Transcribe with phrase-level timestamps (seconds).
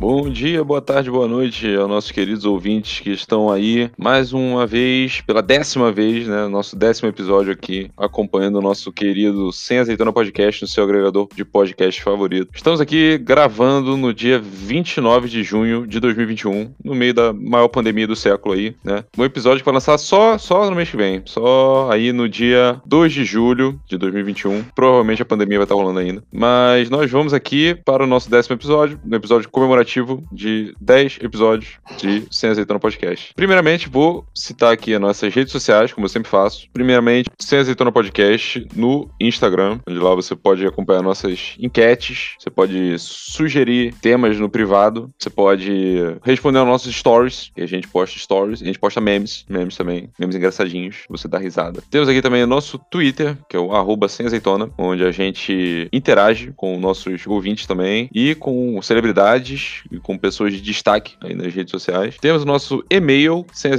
[0.00, 4.66] Bom dia, boa tarde, boa noite aos nossos queridos ouvintes que estão aí mais uma
[4.66, 6.48] vez, pela décima vez, né?
[6.48, 11.44] Nosso décimo episódio aqui, acompanhando o nosso querido Sem Azeitona Podcast no seu agregador de
[11.44, 12.48] podcast favorito.
[12.54, 18.06] Estamos aqui gravando no dia 29 de junho de 2021, no meio da maior pandemia
[18.06, 19.04] do século aí, né?
[19.18, 23.12] Um episódio vai lançar só, só no mês que vem, só aí no dia 2
[23.12, 24.64] de julho de 2021.
[24.74, 26.24] Provavelmente a pandemia vai estar rolando ainda.
[26.32, 29.89] Mas nós vamos aqui para o nosso décimo episódio, no episódio comemorativo
[30.32, 33.32] de 10 episódios de Sem Azeitona Podcast.
[33.34, 36.68] Primeiramente, vou citar aqui as nossas redes sociais, como eu sempre faço.
[36.72, 42.98] Primeiramente, Sem Azeitona Podcast no Instagram, onde lá você pode acompanhar nossas enquetes, você pode
[42.98, 48.62] sugerir temas no privado, você pode responder aos nossos stories, que a gente posta stories,
[48.62, 51.82] a gente posta memes, memes também, memes engraçadinhos, você dá risada.
[51.90, 55.88] Temos aqui também o nosso Twitter, que é o arroba sem azeitona, onde a gente
[55.92, 61.52] interage com nossos ouvintes também e com celebridades e com pessoas de destaque aí nas
[61.52, 62.16] redes sociais.
[62.20, 63.70] Temos o nosso e-mail, sem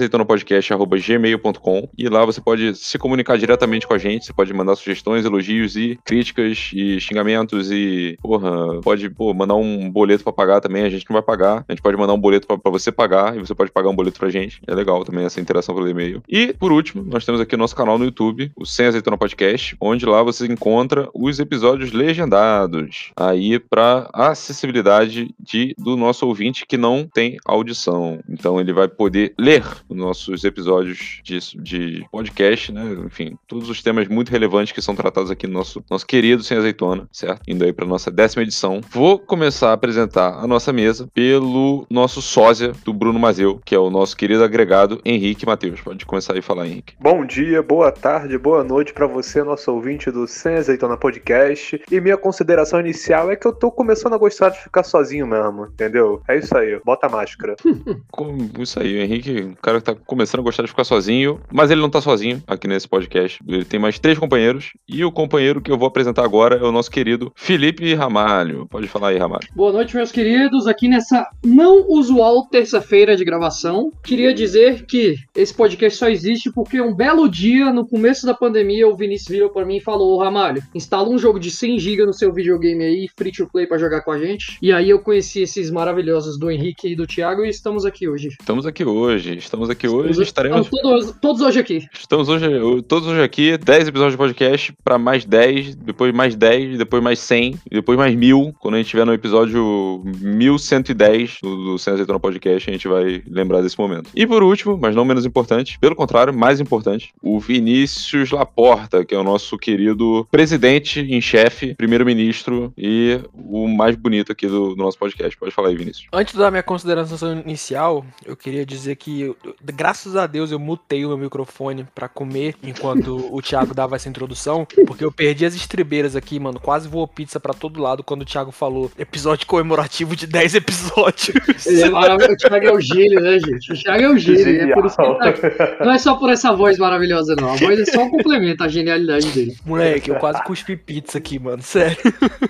[1.02, 5.26] gmail.com e lá você pode se comunicar diretamente com a gente, você pode mandar sugestões,
[5.26, 10.84] elogios e críticas e xingamentos e, porra, pode pô, mandar um boleto para pagar também,
[10.84, 11.66] a gente não vai pagar.
[11.68, 14.20] A gente pode mandar um boleto para você pagar e você pode pagar um boleto
[14.20, 14.62] pra gente.
[14.68, 16.22] É legal também essa interação pelo e-mail.
[16.28, 19.76] E, por último, nós temos aqui o nosso canal no YouTube, o Sem Azeitona Podcast,
[19.80, 26.78] onde lá você encontra os episódios legendados aí para acessibilidade de, do nosso ouvinte que
[26.78, 28.20] não tem audição.
[28.30, 32.84] Então ele vai poder ler os nossos episódios de, de podcast, né?
[33.06, 36.58] Enfim, todos os temas muito relevantes que são tratados aqui no nosso, nosso querido Sem
[36.58, 37.42] Azeitona, certo?
[37.48, 38.82] Indo aí para nossa décima edição.
[38.90, 43.80] Vou começar a apresentar a nossa mesa pelo nosso sósia do Bruno Mazeu, que é
[43.80, 45.82] o nosso querido agregado Henrique Matheus.
[45.82, 46.96] Pode começar aí a falar, Henrique.
[47.00, 51.82] Bom dia, boa tarde, boa noite para você, nosso ouvinte do Sem Azeitona Podcast.
[51.92, 55.68] E minha consideração inicial é que eu tô começando a gostar de ficar sozinho mesmo,
[55.74, 56.22] entendeu?
[56.28, 57.56] É isso aí, bota a máscara.
[58.60, 61.72] isso aí, o Henrique, o cara que tá começando a gostar de ficar sozinho, mas
[61.72, 63.40] ele não tá sozinho aqui nesse podcast.
[63.48, 66.72] Ele tem mais três companheiros e o companheiro que eu vou apresentar agora é o
[66.72, 68.68] nosso querido Felipe Ramalho.
[68.70, 69.48] Pode falar aí, Ramalho.
[69.56, 70.68] Boa noite, meus queridos.
[70.68, 76.82] Aqui nessa não usual terça-feira de gravação, queria dizer que esse podcast só existe porque
[76.82, 80.20] um belo dia, no começo da pandemia, o Vinícius virou pra mim e falou: Ô
[80.20, 83.78] Ramalho, instala um jogo de 100 GB no seu videogame aí, free to play pra
[83.78, 84.58] jogar com a gente.
[84.62, 88.30] E aí eu conheci maravilhosos do Henrique e do Thiago e estamos aqui hoje.
[88.40, 90.70] Estamos aqui hoje, estamos aqui hoje, estamos, estaremos.
[90.70, 91.88] Todos, todos, hoje aqui.
[91.94, 92.48] Estamos hoje,
[92.88, 97.20] todos hoje aqui, 10 episódios de podcast para mais 10, depois mais 10, depois mais
[97.20, 98.56] 100, depois mais 1000.
[98.60, 103.22] Quando a gente tiver no episódio 1110 do, do Sem Azeitona Podcast, a gente vai
[103.28, 104.10] lembrar desse momento.
[104.16, 109.14] E por último, mas não menos importante, pelo contrário, mais importante, o Vinícius Laporta, que
[109.14, 114.76] é o nosso querido presidente em chefe, primeiro-ministro e o mais bonito aqui do, do,
[114.76, 115.38] nosso podcast.
[115.38, 116.08] Pode falar aí, Vinícius.
[116.12, 121.06] Antes da minha consideração inicial, eu queria dizer que, eu, graças a Deus, eu mutei
[121.06, 125.56] o meu microfone para comer enquanto o Thiago dava essa introdução, porque eu perdi as
[125.56, 126.60] estribeiras aqui, mano.
[126.60, 131.32] Quase voou pizza para todo lado quando o Thiago falou episódio comemorativo de 10 episódios.
[131.66, 132.34] Ele é maravilhoso.
[132.34, 133.74] O Thiago é o gênio, né, gente?
[133.74, 134.72] O Thiago é o gênio.
[134.72, 135.78] É por isso que tá...
[135.86, 137.54] Não é só por essa voz maravilhosa, não.
[137.54, 139.56] A voz é só um complemento à genialidade dele.
[139.66, 141.62] Moleque, eu quase cuspi pizza aqui, mano.
[141.62, 141.98] Sério.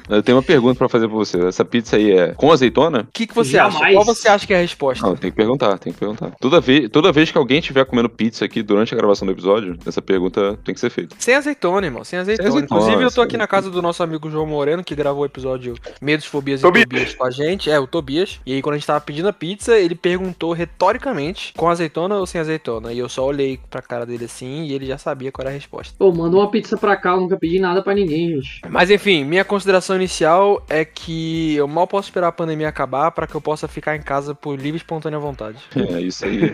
[0.09, 1.39] Eu tenho uma pergunta para fazer pra você.
[1.45, 2.90] Essa pizza aí é com azeitona?
[2.99, 3.75] O que, que você Jamais.
[3.75, 3.93] acha?
[3.93, 5.05] Qual você acha que é a resposta?
[5.05, 6.31] Não, tem que perguntar, tem que perguntar.
[6.39, 9.77] Toda vez, toda vez que alguém estiver comendo pizza aqui durante a gravação do episódio,
[9.85, 11.15] essa pergunta tem que ser feita.
[11.19, 12.03] Sem azeitona, irmão.
[12.03, 12.49] Sem azeitona.
[12.49, 15.23] Sem azeitona Inclusive, eu tô aqui na casa do nosso amigo João Moreno, que gravou
[15.23, 16.83] o episódio Medos, Fobias Tobias.
[16.83, 17.69] e Tobias com a gente.
[17.69, 18.39] É, o Tobias.
[18.45, 22.25] E aí, quando a gente tava pedindo a pizza, ele perguntou retoricamente com azeitona ou
[22.25, 22.91] sem azeitona.
[22.91, 25.53] E eu só olhei pra cara dele assim e ele já sabia qual era a
[25.53, 25.93] resposta.
[25.97, 28.61] Pô, manda uma pizza pra cá, eu nunca pedi nada pra ninguém, gente.
[28.69, 33.27] Mas enfim, minha consideração inicial é que eu mal posso esperar a pandemia acabar para
[33.27, 35.57] que eu possa ficar em casa por livre e espontânea vontade.
[35.75, 36.53] É, isso aí.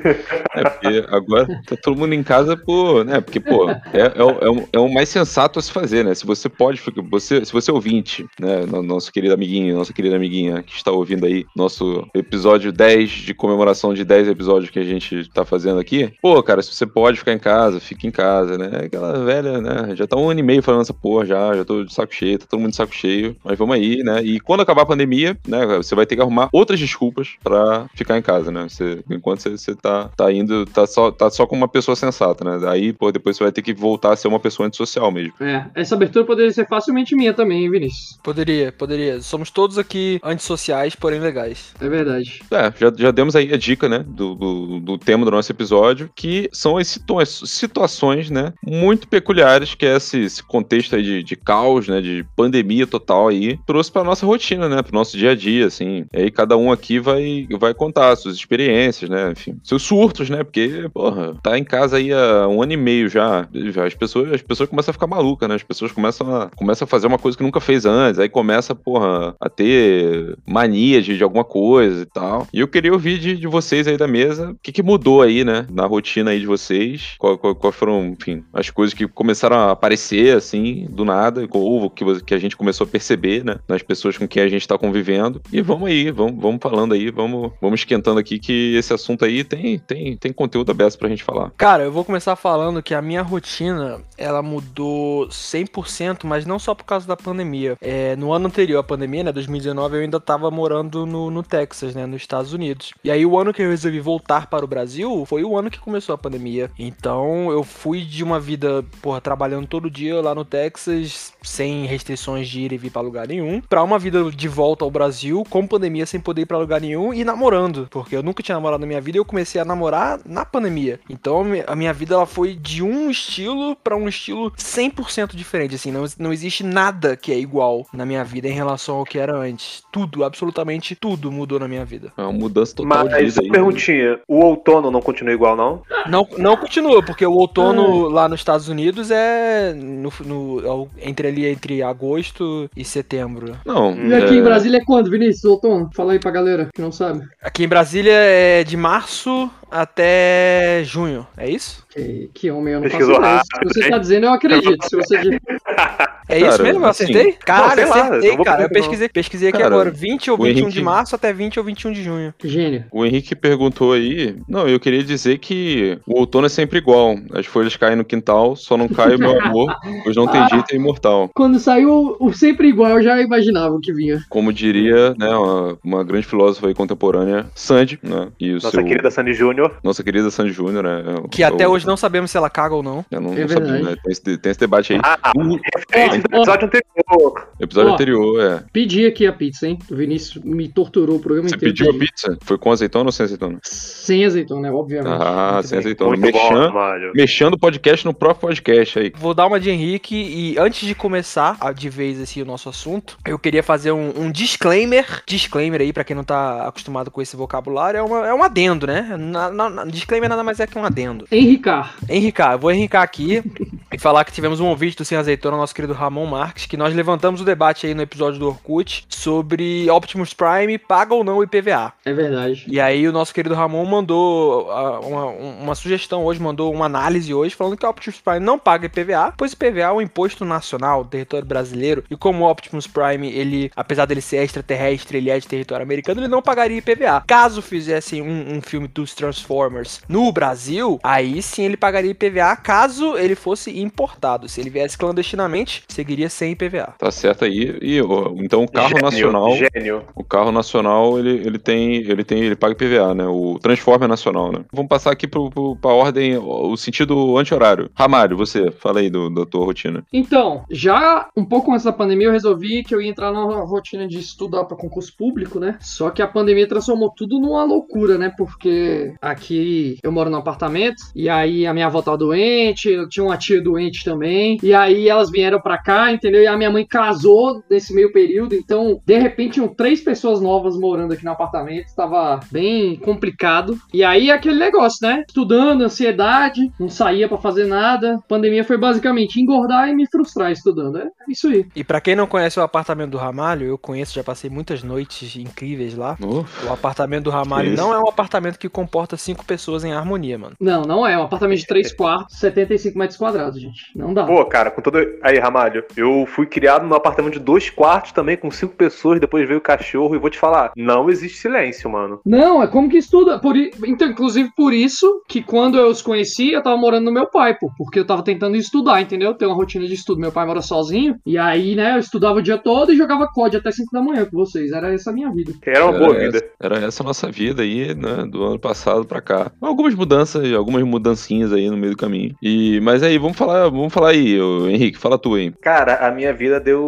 [0.56, 3.22] É porque agora tá todo mundo em casa por, né?
[3.22, 6.14] Porque, pô, é, é, é, o, é o mais sensato a se fazer, né?
[6.14, 8.66] Se você pode, você, se você é ouvinte, né?
[8.66, 13.94] Nosso querido amiguinho, nossa querida amiguinha que está ouvindo aí, nosso episódio 10 de comemoração
[13.94, 16.14] de 10 episódios que a gente tá fazendo aqui.
[16.22, 18.86] Pô, cara, se você pode ficar em casa, fique em casa, né?
[18.86, 19.96] Aquela velha, né?
[19.96, 22.40] Já tá um ano e meio falando essa porra já, já tô de saco cheio,
[22.40, 24.22] tá todo mundo de saco cheio, mas vamos aí, né?
[24.24, 25.66] E quando acabar a pandemia, né?
[25.78, 28.68] Você vai ter que arrumar outras desculpas para ficar em casa, né?
[28.68, 32.44] Você, enquanto você, você tá, tá indo, tá só, tá só com uma pessoa sensata,
[32.44, 32.70] né?
[32.70, 35.34] Aí, pô, depois você vai ter que voltar a ser uma pessoa antissocial mesmo.
[35.40, 38.20] É, essa abertura poderia ser facilmente minha também, hein, Vinícius?
[38.24, 39.22] Poderia, poderia.
[39.22, 41.74] Somos todos aqui antissociais, porém legais.
[41.80, 42.42] É verdade.
[42.52, 44.04] É, já, já demos aí a dica, né?
[44.08, 48.54] Do, do, do tema do nosso episódio, que são as situa situações, né?
[48.66, 52.02] Muito peculiares que esse, esse contexto aí de, de caos, né?
[52.02, 54.82] De pandemia total aí, trouxe pra nossa rotina, né?
[54.82, 56.06] Pro nosso dia a dia, assim.
[56.14, 59.32] E aí cada um aqui vai, vai contar suas experiências, né?
[59.32, 60.44] Enfim, seus surtos, né?
[60.44, 63.48] Porque, porra, tá em casa aí há um ano e meio já.
[63.54, 65.56] já as, pessoas, as pessoas começam a ficar malucas, né?
[65.56, 68.20] As pessoas começam a, começam a fazer uma coisa que nunca fez antes.
[68.20, 72.48] Aí começa, porra, a ter mania de, de alguma coisa e tal.
[72.54, 75.44] E eu queria ouvir de, de vocês aí da mesa o que, que mudou aí,
[75.44, 75.66] né?
[75.70, 77.16] Na rotina aí de vocês.
[77.18, 81.48] Quais qual, qual foram, enfim, as coisas que começaram a aparecer, assim, do nada.
[81.52, 83.58] Ou que, que a gente começou a perceber, né?
[83.68, 85.42] Nas pessoas com quem a gente tá convivendo.
[85.52, 89.44] E vamos aí, vamos, vamos falando aí, vamos, vamos esquentando aqui que esse assunto aí
[89.44, 91.52] tem, tem, tem conteúdo aberto pra gente falar.
[91.58, 96.74] Cara, eu vou começar falando que a minha rotina, ela mudou 100%, mas não só
[96.74, 97.78] por causa da pandemia.
[97.82, 101.96] É, no ano anterior à pandemia, né, 2019, eu ainda tava morando no, no Texas,
[101.96, 102.94] né, nos Estados Unidos.
[103.04, 105.80] E aí o ano que eu resolvi voltar para o Brasil foi o ano que
[105.80, 106.70] começou a pandemia.
[106.78, 112.48] Então eu fui de uma vida, porra, trabalhando todo dia lá no Texas, sem restrições
[112.48, 115.68] de ir e vir para lugar nenhum, para uma vida de volta ao Brasil com
[115.78, 118.88] pandemia sem poder ir para lugar nenhum e namorando, porque eu nunca tinha namorado na
[118.88, 121.00] minha vida e eu comecei a namorar na pandemia.
[121.10, 125.92] Então a minha vida ela foi de um estilo para um estilo 100% diferente, assim,
[125.92, 129.36] não, não existe nada que é igual na minha vida em relação ao que era
[129.36, 129.84] antes.
[129.92, 132.12] Tudo, absolutamente tudo mudou na minha vida.
[132.18, 133.48] É uma mudança total Mas, de vida aí.
[133.48, 133.54] né?
[133.54, 135.82] perguntinha, o outono não continua igual, não?
[136.10, 141.28] Não, não continua, porque o outono lá nos Estados Unidos é no, no- é entre
[141.28, 143.58] ali entre agosto e setembro.
[143.66, 145.44] Não, E aqui é, em Brasília é quando, Vinícius?
[145.46, 145.67] Outono?
[145.94, 147.26] Fala aí pra galera que não sabe.
[147.42, 151.86] Aqui em Brasília é de março até junho, é isso?
[151.90, 153.38] Que, que homem, eu não Pesquisou faço ideia.
[153.38, 153.92] rápido, Se você hein?
[153.92, 154.90] tá dizendo, eu acredito.
[154.90, 155.40] Se você diz...
[156.30, 156.84] É Cara, isso mesmo?
[156.86, 157.32] Eu assim, acertei?
[157.34, 158.64] Caralho, sei lá, acertei, eu vou cara.
[158.64, 159.90] Eu pesquisei, pesquisei aqui Cara, agora.
[159.92, 162.34] 20 ou o 21 de Henrique- março até 20 ou 21 de junho.
[162.44, 162.86] Gênio.
[162.92, 164.36] O Henrique perguntou aí.
[164.48, 167.16] Não, eu queria dizer que o outono é sempre igual.
[167.34, 170.66] As folhas caem no quintal, só não cai o meu amor, pois não tem jeito
[170.72, 171.30] é imortal.
[171.34, 174.22] Quando saiu o sempre igual, eu já imaginava o que vinha.
[174.30, 178.28] Como diria, né, uma, uma grande filósofa aí contemporânea, Sandy, né?
[178.40, 179.78] E o Nossa seu, querida Sandy Júnior.
[179.84, 181.04] nossa querida Sandy Júnior, né?
[181.24, 183.06] é, Que é até o- hoje não sabemos se ela caga ou não.
[183.10, 183.96] Eu não, É não sabia, né?
[184.04, 185.00] Tem esse, tem esse debate aí.
[185.04, 187.48] Ah, No referente do episódio anterior.
[187.60, 187.94] episódio Ó.
[187.94, 188.64] anterior, é.
[188.72, 189.78] Pedi aqui a pizza, hein?
[189.90, 191.74] O Vinícius me torturou o programa Você inteiro.
[191.76, 192.38] pediu a pizza?
[192.44, 193.60] Foi com azeitona ou sem azeitona?
[193.64, 194.72] Sem azeitona, né?
[194.72, 195.08] Obviamente.
[195.22, 195.80] Ah, Muito sem bem.
[195.80, 196.16] azeitona.
[196.18, 199.12] Bom, Mexendo, mexendo o podcast no próprio podcast aí.
[199.18, 202.70] Vou dar uma de Henrique e antes de começar a- de vez assim, o nosso
[202.70, 205.06] assunto, eu queria fazer um, um disclaimer.
[205.28, 208.88] Disclaimer aí, pra quem não tá acostumado com esse vocabulário, é, uma- é um adendo,
[208.88, 209.16] né?
[209.20, 211.26] Na, na- na- disclaimer nada mais é que um adendo.
[211.32, 211.96] Henricar.
[212.10, 213.42] Henricar, eu vou enricar aqui
[213.94, 216.94] e falar que tivemos um ouvinte do Sem Azeitona, nosso querido Ramon Marques, que nós
[216.94, 221.44] levantamos o debate aí no episódio do Orkut sobre Optimus Prime paga ou não o
[221.44, 221.94] IPVA.
[222.06, 222.66] É verdade.
[222.68, 227.34] E aí o nosso querido Ramon mandou ah, uma, uma sugestão hoje, mandou uma análise
[227.34, 231.04] hoje falando que o Optimus Prime não paga IPVA, pois IPVA é um imposto nacional
[231.04, 235.48] território brasileiro e como o Optimus Prime, ele, apesar dele ser extraterrestre, ele é de
[235.48, 237.24] território americano, ele não pagaria IPVA.
[237.28, 243.18] Caso fizessem um, um filme dos Transformers no Brasil, aí sim ele pagaria IPVA caso
[243.18, 244.48] ele fosse importado.
[244.48, 246.94] Se ele viesse clandestinamente, seguiria sem IPVA.
[246.98, 247.78] Tá certo aí.
[247.82, 247.98] E
[248.38, 250.04] então o carro Gênio, nacional, Gênio.
[250.16, 253.26] o carro nacional, ele, ele tem, ele tem, ele paga IPVA, né?
[253.26, 254.60] O Transformer nacional, né?
[254.72, 257.90] Vamos passar aqui pro, pro, pra ordem, o sentido anti-horário.
[257.96, 260.04] Ramário, você, fala aí do, da tua rotina.
[260.14, 264.08] Então, já um pouco antes da pandemia, eu resolvi que eu ia entrar na rotina
[264.08, 265.78] de estudar para concurso público, né?
[265.82, 268.32] Só que a pandemia transformou tudo numa loucura, né?
[268.38, 273.26] Porque aqui eu moro num apartamento e aí a minha avó tá doente, eu tinha
[273.26, 276.42] uma tia doente também, e aí elas vieram pra cá, entendeu?
[276.42, 280.78] E a minha mãe casou nesse meio período, então de repente tinham três pessoas novas
[280.78, 283.78] morando aqui no apartamento, estava bem complicado.
[283.94, 285.24] E aí aquele negócio, né?
[285.26, 288.20] Estudando, ansiedade, não saía pra fazer nada.
[288.28, 290.98] Pandemia foi basicamente engordar e me frustrar estudando.
[290.98, 291.66] É isso aí.
[291.74, 295.38] E pra quem não conhece o apartamento do Ramalho, eu conheço, já passei muitas noites
[295.38, 296.18] incríveis lá.
[296.22, 296.68] Ufa.
[296.68, 300.56] O apartamento do Ramalho não é um apartamento que comporta cinco pessoas em harmonia, mano.
[300.60, 301.18] Não, não é.
[301.18, 303.86] Um apartamento de 3 quartos, 75 metros quadrados, gente.
[303.96, 304.26] Não dá.
[304.26, 304.98] Pô, cara, com todo.
[305.22, 309.48] Aí, Ramalho, eu fui criado num apartamento de dois quartos também, com cinco pessoas, depois
[309.48, 312.20] veio o cachorro, e vou te falar, não existe silêncio, mano.
[312.26, 313.40] Não, é como que estuda.
[313.40, 317.28] Por, então, inclusive por isso que quando eu os conheci, eu tava morando no meu
[317.28, 317.72] pai, pô.
[317.78, 319.34] Porque eu tava tentando estudar, entendeu?
[319.34, 320.22] Ter uma rotina de estudo.
[320.22, 321.16] Meu pai mora sozinho.
[321.26, 324.26] E aí, né, eu estudava o dia todo e jogava COD até 5 da manhã
[324.26, 324.72] com vocês.
[324.72, 325.54] Era essa a minha vida.
[325.66, 326.52] Era uma Era boa essa, vida.
[326.60, 328.26] Era essa a nossa vida aí, né?
[328.30, 329.52] Do ano passado pra cá.
[329.62, 332.36] Algumas mudanças, algumas mudancinhas aí no meio do caminho.
[332.42, 334.38] E, mas aí, vamos falar, vamos falar aí,
[334.70, 335.52] Henrique, fala tu aí.
[335.68, 336.82] Cara, a minha vida deu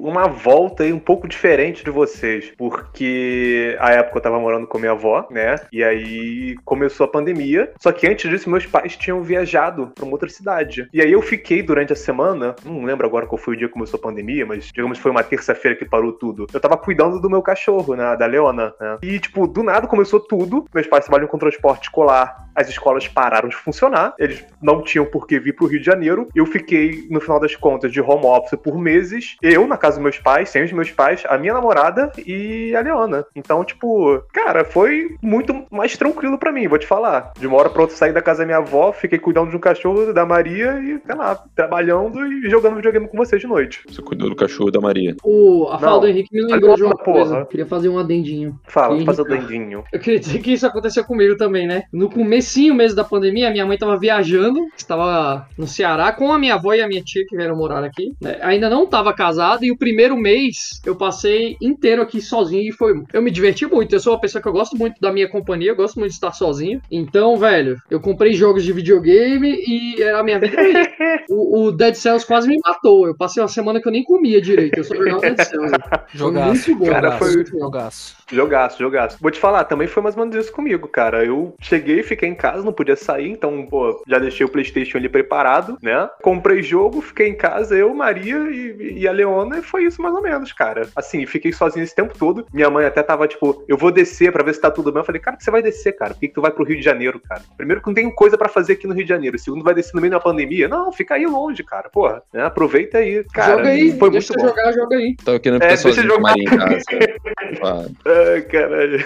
[0.00, 4.78] uma volta aí um pouco diferente de vocês, porque a época eu tava morando com
[4.78, 5.56] minha avó, né?
[5.70, 7.70] E aí começou a pandemia.
[7.78, 10.88] Só que antes disso, meus pais tinham viajado pra uma outra cidade.
[10.94, 13.74] E aí eu fiquei durante a semana, não lembro agora qual foi o dia que
[13.74, 16.46] começou a pandemia, mas digamos que foi uma terça-feira que parou tudo.
[16.54, 18.16] Eu tava cuidando do meu cachorro, né?
[18.16, 18.96] Da Leona, né?
[19.02, 20.64] E, tipo, do nada começou tudo.
[20.74, 22.48] Meus pais trabalham com transporte escolar.
[22.54, 24.14] As escolas pararam de funcionar.
[24.18, 26.28] Eles não tinham por que vir pro Rio de Janeiro.
[26.34, 29.36] Eu fiquei, no final das contas, de home office por meses.
[29.42, 32.80] Eu, na casa dos meus pais, sem os meus pais, a minha namorada e a
[32.80, 33.24] Leona.
[33.34, 37.32] Então, tipo, cara, foi muito mais tranquilo para mim, vou te falar.
[37.38, 39.60] De uma hora pra outra saí da casa da minha avó, fiquei cuidando de um
[39.60, 43.82] cachorro da Maria e, sei lá, trabalhando e jogando videogame com você de noite.
[43.88, 45.14] Você cuidou do cachorro da Maria.
[45.22, 46.00] O, a fala Não.
[46.00, 47.18] do Henrique me lembrou de uma Porra.
[47.18, 47.44] coisa.
[47.46, 48.58] Queria fazer um adendinho.
[48.66, 49.04] Fala, Sim.
[49.04, 49.84] faz o dendinho.
[49.92, 51.82] Eu queria dizer que isso aconteceu comigo também, né?
[51.92, 56.54] No comecinho mesmo da pandemia, minha mãe tava viajando, estava no Ceará com a minha
[56.54, 58.12] avó e a minha tia que vieram morar aqui.
[58.20, 58.38] né?
[58.42, 62.92] Ainda não tava casada e o primeiro mês eu passei inteiro aqui sozinho e foi.
[63.12, 63.94] Eu me diverti muito.
[63.94, 66.16] Eu sou uma pessoa que eu gosto muito da minha companhia, eu gosto muito de
[66.16, 66.80] estar sozinho.
[66.90, 70.56] Então, velho, eu comprei jogos de videogame e era a minha vida.
[71.28, 73.06] o, o Dead Cells quase me matou.
[73.06, 74.78] Eu passei uma semana que eu nem comia direito.
[74.78, 75.72] Eu só jogava Dead Cells.
[76.14, 76.70] Jogaço.
[76.70, 78.16] muito bom, cara, jogaço, foi- jogaço.
[78.32, 79.18] Jogaço, jogaço.
[79.20, 81.24] Vou te falar, também foi mais ou menos isso comigo, cara.
[81.24, 85.08] Eu cheguei, fiquei em casa, não podia sair, então, pô, já deixei o PlayStation ali
[85.08, 86.08] preparado, né?
[86.22, 90.14] Comprei jogo, fiquei em casa, eu, Maria e, e a Leona, e foi isso mais
[90.14, 90.88] ou menos, cara.
[90.94, 92.46] Assim, fiquei sozinho esse tempo todo.
[92.52, 95.00] Minha mãe até tava tipo, eu vou descer pra ver se tá tudo bem.
[95.00, 96.14] Eu falei, cara, que você vai descer, cara?
[96.14, 97.42] Por que, que tu vai pro Rio de Janeiro, cara?
[97.56, 99.38] Primeiro que não tem coisa pra fazer aqui no Rio de Janeiro.
[99.38, 100.68] Segundo, vai descer no meio da pandemia.
[100.68, 101.88] Não, fica aí longe, cara.
[101.88, 102.44] Porra, né?
[102.44, 103.24] Aproveita aí.
[103.32, 104.56] Cara, joga aí, foi deixa muito eu bom.
[104.56, 105.16] jogar, joga aí.
[105.24, 106.20] Tava querendo É, deixa eu jogar.
[106.20, 106.80] Maria em casa.
[107.62, 108.98] Ah, Ai, caralho.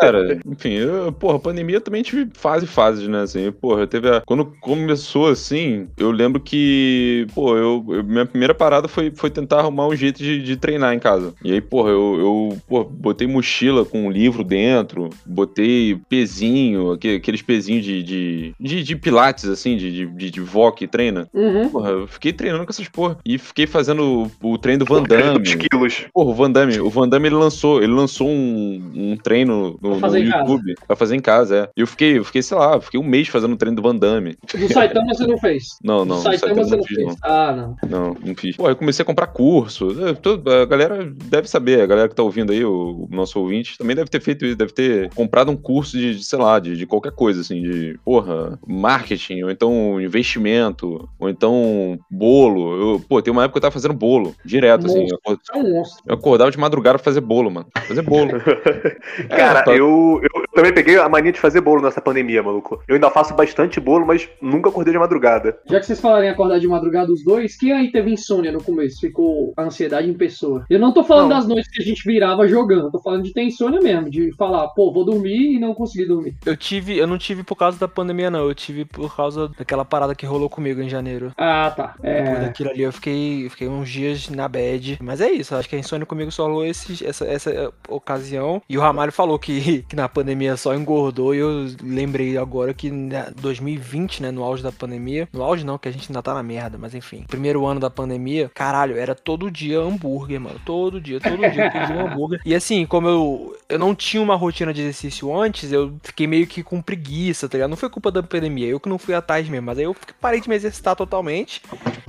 [0.00, 4.22] Cara, enfim, eu, porra, pandemia também tive fase e fases, né, assim, porra, teve a...
[4.26, 9.60] Quando começou, assim, eu lembro que, pô, eu, eu- minha primeira parada foi, foi tentar
[9.60, 11.34] arrumar um jeito de, de treinar em casa.
[11.42, 17.16] E aí, porra, eu, eu pô, botei mochila com um livro dentro, botei pezinho, aque-
[17.16, 21.28] aqueles pezinhos de, de, de, de pilates, assim, de, de, de, de vó que treina.
[21.32, 21.68] Uhum.
[21.68, 23.18] Porra, eu fiquei treinando com essas porra.
[23.24, 25.40] E fiquei fazendo o, o treino do Van Damme.
[25.42, 26.06] Os quilos.
[26.12, 29.90] Porra, o Van Damme, o Van Damme ele lançou, ele lançou um, um treino no,
[29.90, 30.18] no em casa.
[30.18, 31.68] YouTube pra fazer em casa, é.
[31.76, 33.96] E eu fiquei, eu fiei, sei lá, fiquei um mês fazendo o treino do Van
[33.96, 34.36] Damme.
[34.54, 35.64] Do Saitama você não fez?
[35.82, 37.06] Não, não, Do no Saitama Saitama você não não fez?
[37.06, 37.16] não.
[37.22, 37.75] Ah, não.
[37.88, 38.56] Não, não fiz.
[38.56, 39.88] Pô, eu comecei a comprar curso.
[40.06, 43.76] é, a galera deve saber, a galera que tá ouvindo aí, o, o nosso ouvinte,
[43.78, 46.76] também deve ter feito isso, deve ter comprado um curso de, de, sei lá, de,
[46.76, 52.94] de qualquer coisa, assim, de, porra, marketing, ou então investimento, ou então bolo.
[52.94, 55.06] Eu, pô, tem uma época que eu tava fazendo bolo, direto, assim.
[55.08, 56.02] Eu, acor- Você é um monstro.
[56.06, 57.66] eu acordava de madrugada pra fazer bolo, mano.
[57.86, 58.30] Fazer bolo.
[59.30, 62.82] Cara, É, tá- eu, eu também peguei a mania de fazer bolo nessa pandemia, maluco.
[62.88, 65.56] Eu ainda faço bastante bolo, mas nunca acordei de madrugada.
[65.66, 69.00] Já que vocês falarem acordar de madrugada os dois, quem aí teve insônia no começo?
[69.00, 70.64] Ficou a ansiedade em pessoa.
[70.68, 71.36] Eu não tô falando Não.
[71.36, 74.66] das noites que a gente virava jogando, tô falando de ter insônia mesmo, de falar,
[74.68, 76.34] pô, vou dormir e não conseguir dormir.
[76.44, 78.48] Eu tive, eu não tive por causa da pandemia, não.
[78.48, 81.32] Eu tive por causa daquela parada que rolou comigo em janeiro.
[81.36, 81.94] Ah, tá.
[82.00, 82.40] Depois É.
[82.46, 84.98] daquilo ali eu fiquei, eu fiquei uns dias na bad.
[85.02, 88.62] Mas é isso, acho que a insônia comigo só rolou esse, essa, essa eh, ocasião.
[88.68, 91.34] E o Ramalho falou que, que na pandemia só engordou.
[91.34, 93.08] E eu lembrei agora que em
[93.40, 95.26] 2020, né, no auge da pandemia.
[95.32, 97.24] No auge não, que a gente ainda tá na merda, mas enfim.
[97.26, 100.60] Primeiro ano da pandemia, caralho, era todo dia hambúrguer, mano.
[100.64, 102.40] Todo dia, todo dia eu pedia um hambúrguer.
[102.44, 106.46] E assim, como eu, eu não tinha uma rotina de exercício antes, eu fiquei meio
[106.46, 107.70] que com preguiça, tá ligado?
[107.70, 109.66] Não foi culpa da pandemia, eu que não fui atrás mesmo.
[109.66, 111.62] Mas aí eu parei de me exercitar totalmente.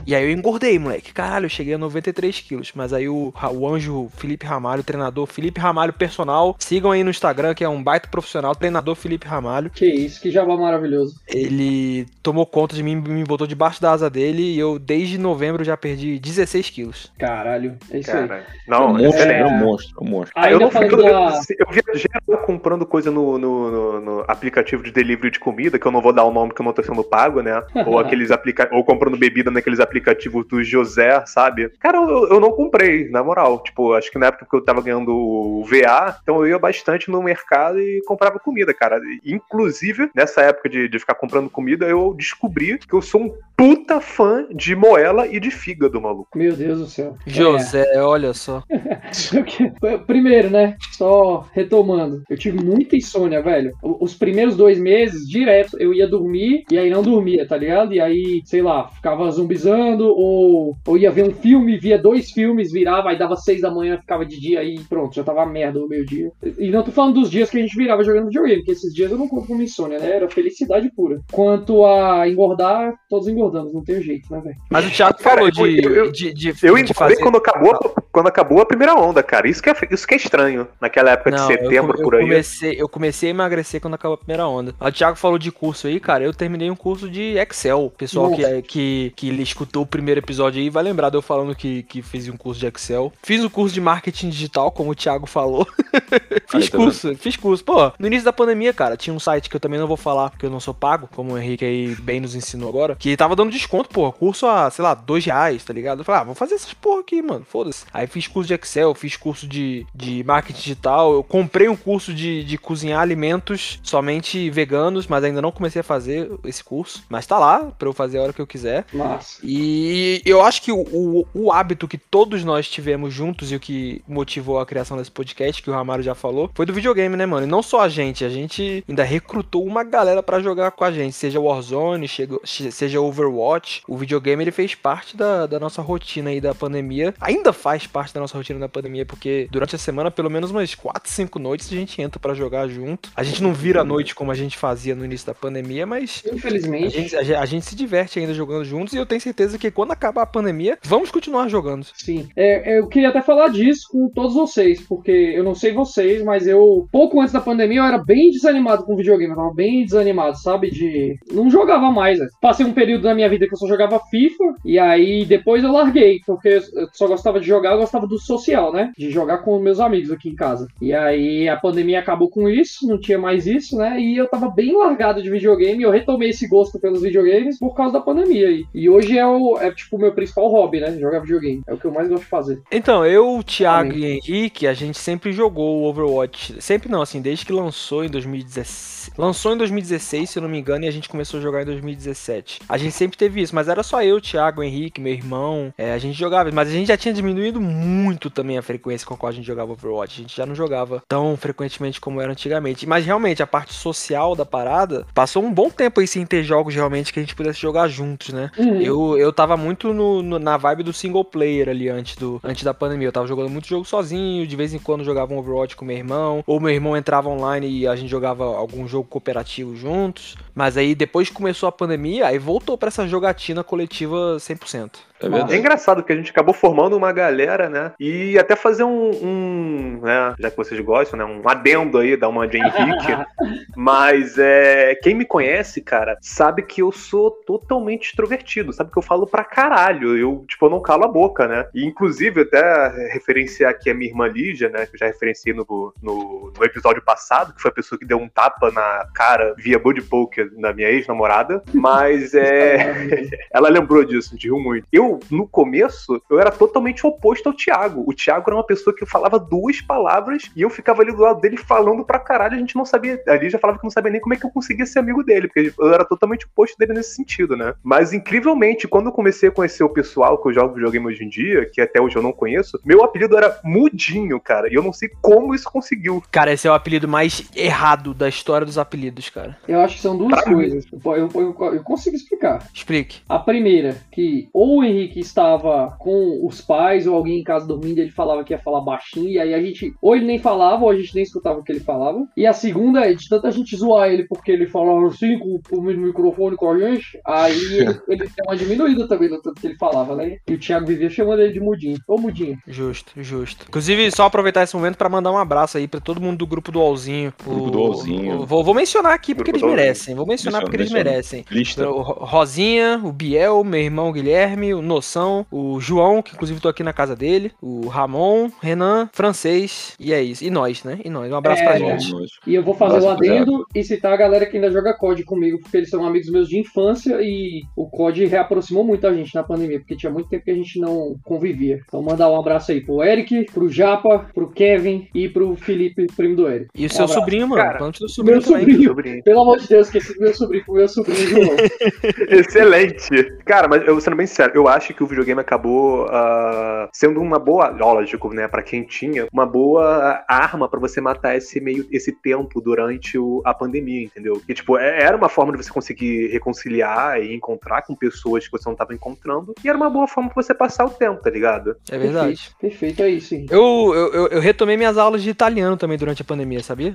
[0.06, 1.14] E aí eu engordei, moleque.
[1.14, 2.72] Caralho, eu cheguei a 93 quilos.
[2.74, 6.56] Mas aí o, o anjo Felipe Ramalho, treinador Felipe Ramalho personal.
[6.60, 8.27] Sigam aí no Instagram, que é um baita profissional,
[8.60, 9.70] treinador Felipe Ramalho.
[9.70, 11.16] Que isso, que jabá maravilhoso.
[11.28, 14.42] Ele tomou conta de mim, me botou debaixo da asa dele.
[14.56, 17.12] E eu, desde novembro, já perdi 16 quilos.
[17.18, 18.28] Caralho, é isso aí.
[18.68, 20.34] Não, um monstro, é um monstro, é um monstro.
[20.36, 21.42] Ah, eu não fico, eu, da...
[21.60, 25.86] eu via geral comprando coisa no, no, no- no aplicativo de delivery de comida, que
[25.86, 27.62] eu não vou dar o nome que eu não tô sendo pago, né?
[27.86, 31.70] Ou aqueles aplica ou comprando bebida naqueles aplicativos do José, sabe?
[31.80, 33.62] Cara, eu, eu não comprei, na moral.
[33.64, 37.10] Tipo, acho que na época que eu tava ganhando o VA, então eu ia bastante
[37.10, 39.00] no mercado e comprava comida, cara.
[39.24, 44.02] Inclusive, nessa época de, de ficar comprando comida, eu descobri que eu sou um puta
[44.02, 46.30] fã de moela e de fígado, maluco.
[46.36, 47.16] Meu Deus do céu.
[47.26, 48.64] José, olha só.
[48.70, 49.98] É.
[50.06, 50.78] Primeiro, né?
[50.92, 52.24] Só retomando.
[52.30, 53.74] Eu tive muita insônia, velho.
[53.82, 57.94] Os primeiros dois meses, direto, eu ia dormir e aí não dormia, tá ligado?
[57.94, 62.72] E aí, sei lá, ficava zumbizando ou, ou ia ver um filme, via dois filmes,
[62.72, 65.88] virava, aí dava seis da manhã, ficava de dia aí pronto, já tava merda no
[65.88, 66.32] meio-dia.
[66.58, 69.12] E não tô falando dos dias que a gente virava jogando videogame, porque esses dias
[69.12, 70.16] eu não como insônia, né?
[70.16, 71.20] Era felicidade pura.
[71.32, 74.56] Quanto a engordar, todos engordamos, não tem jeito, né, velho?
[74.70, 77.18] Mas o Thiago Cara, falou eu- de, eu- eu- de, de, Eu de engordei fazer.
[77.18, 79.48] quando acabou, quando quando acabou a primeira onda, cara.
[79.48, 80.68] Isso que é, isso que é estranho.
[80.82, 82.22] Naquela época de Não, setembro, eu, eu por aí.
[82.24, 84.74] Comecei, eu comecei a emagrecer quando acabou a primeira onda.
[84.80, 86.24] O Thiago falou de curso aí, cara.
[86.24, 87.86] Eu terminei um curso de Excel.
[87.86, 88.62] O pessoal que, Nossa.
[88.64, 92.28] que, que escutou o primeiro episódio aí vai lembrar de eu falando que, que fiz
[92.28, 93.14] um curso de Excel.
[93.22, 95.68] Fiz um curso de marketing digital, como o Thiago falou.
[96.50, 97.64] fiz Aí, tá curso, fiz curso.
[97.64, 100.30] Pô, no início da pandemia, cara, tinha um site que eu também não vou falar
[100.30, 103.36] porque eu não sou pago, como o Henrique aí bem nos ensinou agora, que tava
[103.36, 106.00] dando desconto, pô, curso a, sei lá, dois reais, tá ligado?
[106.00, 107.86] Eu falei, ah, vou fazer essas porra aqui, mano, foda-se.
[107.94, 112.14] Aí fiz curso de Excel, fiz curso de, de marketing digital, eu comprei um curso
[112.14, 117.26] de, de cozinhar alimentos somente veganos, mas ainda não comecei a fazer esse curso, mas
[117.26, 118.86] tá lá pra eu fazer a hora que eu quiser.
[118.94, 119.40] Massa.
[119.44, 123.60] E eu acho que o, o, o hábito que todos nós tivemos juntos e o
[123.60, 127.26] que motivou a criação desse podcast, que o Ramário já falou, foi do videogame, né,
[127.26, 127.46] mano?
[127.46, 130.92] E não só a gente, a gente ainda recrutou uma galera pra jogar com a
[130.92, 132.08] gente, seja Warzone,
[132.44, 133.82] seja Overwatch.
[133.88, 138.14] O videogame ele fez parte da, da nossa rotina aí da pandemia, ainda faz parte
[138.14, 141.68] da nossa rotina da pandemia, porque durante a semana, pelo menos umas 4, 5 noites
[141.72, 143.12] a gente entra pra jogar junto.
[143.16, 146.24] A gente não vira a noite como a gente fazia no início da pandemia, mas
[146.30, 146.96] a Infelizmente.
[146.96, 149.72] gente, a, gente, a gente se diverte ainda jogando juntos e eu tenho certeza que
[149.72, 151.86] quando acabar a pandemia, vamos continuar jogando.
[151.94, 152.30] Sim.
[152.36, 156.48] É, eu queria até falar disso com todos vocês, porque eu não sei vocês, mas
[156.48, 159.32] eu, pouco antes da pandemia, eu era bem desanimado com videogame.
[159.32, 160.70] Eu tava bem desanimado, sabe?
[160.72, 161.16] De.
[161.32, 162.20] Não jogava mais.
[162.20, 162.28] né?
[162.42, 165.72] Passei um período da minha vida que eu só jogava FIFA, e aí depois eu
[165.72, 168.92] larguei, porque eu só gostava de jogar, eu gostava do social, né?
[168.98, 170.68] De jogar com meus amigos aqui em casa.
[170.82, 174.00] E aí a pandemia acabou com isso, não tinha mais isso, né?
[174.00, 177.94] E eu tava bem largado de videogame, eu retomei esse gosto pelos videogames por causa
[177.94, 178.66] da pandemia aí.
[178.74, 180.98] E hoje é, o, é tipo o meu principal hobby, né?
[181.00, 181.62] Jogar videogame.
[181.68, 182.62] É o que eu mais gosto de fazer.
[182.72, 186.56] Então, eu, o Thiago e Henrique, a gente sempre jogou o Overwatch.
[186.62, 189.12] Sempre não, assim, desde que lançou em 2016.
[189.18, 191.66] Lançou em 2016, se eu não me engano, e a gente começou a jogar em
[191.66, 192.60] 2017.
[192.68, 195.74] A gente sempre teve isso, mas era só eu, Thiago, Henrique, meu irmão.
[195.78, 199.14] é, a gente jogava, mas a gente já tinha diminuído muito também a frequência com
[199.14, 200.20] a qual a gente jogava Overwatch.
[200.20, 202.86] A gente já não jogava tão frequentemente como era antigamente.
[202.86, 206.76] Mas realmente, a parte social da parada passou um bom tempo aí sem ter jogos
[206.76, 208.52] realmente que a gente pudesse jogar juntos, né?
[208.58, 208.82] Uhum.
[208.82, 212.64] Eu, eu tava muito no- no- na vibe do single player ali antes, do, antes
[212.64, 213.08] da pandemia.
[213.08, 215.96] Eu tava jogando muito jogo sozinho, de vez em quando jogava um Overwatch com meu
[215.98, 220.36] irmão, ou meu irmão entrava online e a gente jogava algum jogo cooperativo juntos.
[220.54, 224.92] Mas aí depois que começou a pandemia, aí voltou pra essa jogatina coletiva 100%.
[225.22, 225.56] É.
[225.56, 227.92] É engraçado que a gente acabou formando uma galera, né?
[228.00, 230.36] E até fazer um, um, né?
[230.40, 231.26] Já que vocês gostam, né?
[231.26, 233.18] Um adendo aí, dar uma de Henrique.
[233.76, 239.04] Mas é, quem me conhece, cara, sabe que eu sou totalmente extrovertido, sabe que eu
[239.04, 240.18] falo pra caralho.
[240.18, 241.68] Eu, tipo, eu não calo a boca, né?
[241.74, 244.86] E inclusive, até referenciar aqui a minha irmã Lígia, né?
[244.86, 245.66] Que eu já referenciei no,
[246.02, 249.80] no, no episódio passado, que foi a pessoa que deu um tapa na cara via
[249.80, 251.64] Buddy Poker da minha ex-namorada.
[251.74, 253.28] Mas é.
[253.52, 254.88] Ela lembrou disso, a gente riu muito.
[254.92, 258.04] Eu, no começo, eu era totalmente oposto ao Thiago.
[258.08, 261.40] O Thiago era uma pessoa que falava duas palavras e eu ficava ali do lado
[261.42, 262.56] dele falando pra caralho.
[262.56, 263.22] A gente não sabia.
[263.28, 265.48] Ali já falava que não sabia nem como é que eu conseguia ser amigo dele,
[265.48, 267.74] porque eu era totalmente oposto dele nesse sentido, né?
[267.84, 271.30] Mas incrivelmente, quando eu comecei a conhecer o pessoal que eu jogo videogame hoje em
[271.30, 274.70] dia, que até hoje eu não conheço, meu apelido era Mudinho, cara.
[274.72, 276.24] E eu não sei como isso conseguiu.
[276.32, 279.58] Cara, esse é o apelido mais errado da história dos apelidos, cara.
[279.68, 280.86] Eu acho que são duas Pra coisas.
[280.92, 282.68] Eu, eu- eu- eu consigo explicar.
[282.74, 283.22] Explique.
[283.30, 288.00] A primeira, que ou o Henrique estava com os pais ou alguém em casa dormindo,
[288.00, 290.90] ele falava que ia falar baixinho, e aí a gente, ou ele nem falava, ou
[290.90, 292.26] a gente nem escutava o que ele falava.
[292.36, 295.82] E a segunda é de tanta gente zoar ele porque ele falava assim com o
[295.82, 299.76] microfone com a gente, aí ele, ele deu uma diminuída também no tanto que ele
[299.78, 300.38] falava, né?
[300.48, 301.98] E o Thiago vivia chamando ele de Mudinho.
[302.08, 302.58] Ô Mudinho.
[302.68, 303.66] Justo, justo.
[303.68, 306.72] Inclusive, só aproveitar esse momento pra mandar um abraço aí pra todo mundo do grupo
[306.72, 307.34] do Alzinho.
[307.46, 308.42] Grupo O- do Alzinho.
[308.42, 310.16] o- Vou, vou mencionar aqui porque Grupo eles do merecem.
[310.16, 311.46] Vou mencionar Menciona, porque eles merecem.
[311.52, 311.90] Lista.
[311.90, 316.82] O Rosinha, o Biel, meu irmão Guilherme, o Noção, o João, que inclusive tô aqui
[316.84, 320.44] na casa dele, o Ramon, Renan, francês, e é isso.
[320.44, 321.00] E nós, né?
[321.04, 321.32] E nós.
[321.32, 322.00] Um abraço É, pra é.
[322.00, 322.14] gente.
[322.48, 325.60] E eu vou fazer o adendo e citar a galera que ainda joga COD comigo,
[325.62, 329.44] porque eles são amigos meus de infância e o COD reaproximou muito a gente na
[329.44, 331.80] pandemia, porque tinha muito tempo que a gente não convivia.
[331.88, 336.36] Então mandar um abraço aí pro Eric, pro Japa, pro Kevin e pro Felipe, primo
[336.36, 336.68] do Eric.
[336.76, 337.20] E o Um seu abraço.
[337.20, 337.62] sobrinho, mano.
[337.62, 338.60] Cara, do sobrinho Meu também.
[338.62, 338.90] sobrinho.
[338.90, 339.24] Sobrinho.
[339.24, 341.56] Pelo amor de Deus, esqueci do meu sobrinho, pro meu sobrinho João.
[342.30, 343.08] Excelente.
[343.46, 347.40] Cara, mas eu sendo bem sincero, eu acho que o videogame acabou ah, sendo uma
[347.40, 352.12] boa, lógico, né, para quem tinha, uma boa arma pra você matar esse meio esse
[352.12, 354.42] tempo durante o- a pandemia, entendeu?
[354.46, 358.52] Que tipo, é- era uma forma de você conseguir reconciliar e encontrar com pessoas que
[358.52, 361.30] você não tava encontrando, e era uma boa forma pra você passar o tempo, tá
[361.30, 361.76] ligado?
[361.92, 362.28] É verdade.
[362.60, 363.36] Perfeito, perfeito, é isso.
[363.50, 366.94] Eu, eu, eu, eu retomei minhas aulas de italiano também durante a pandemia, sabia?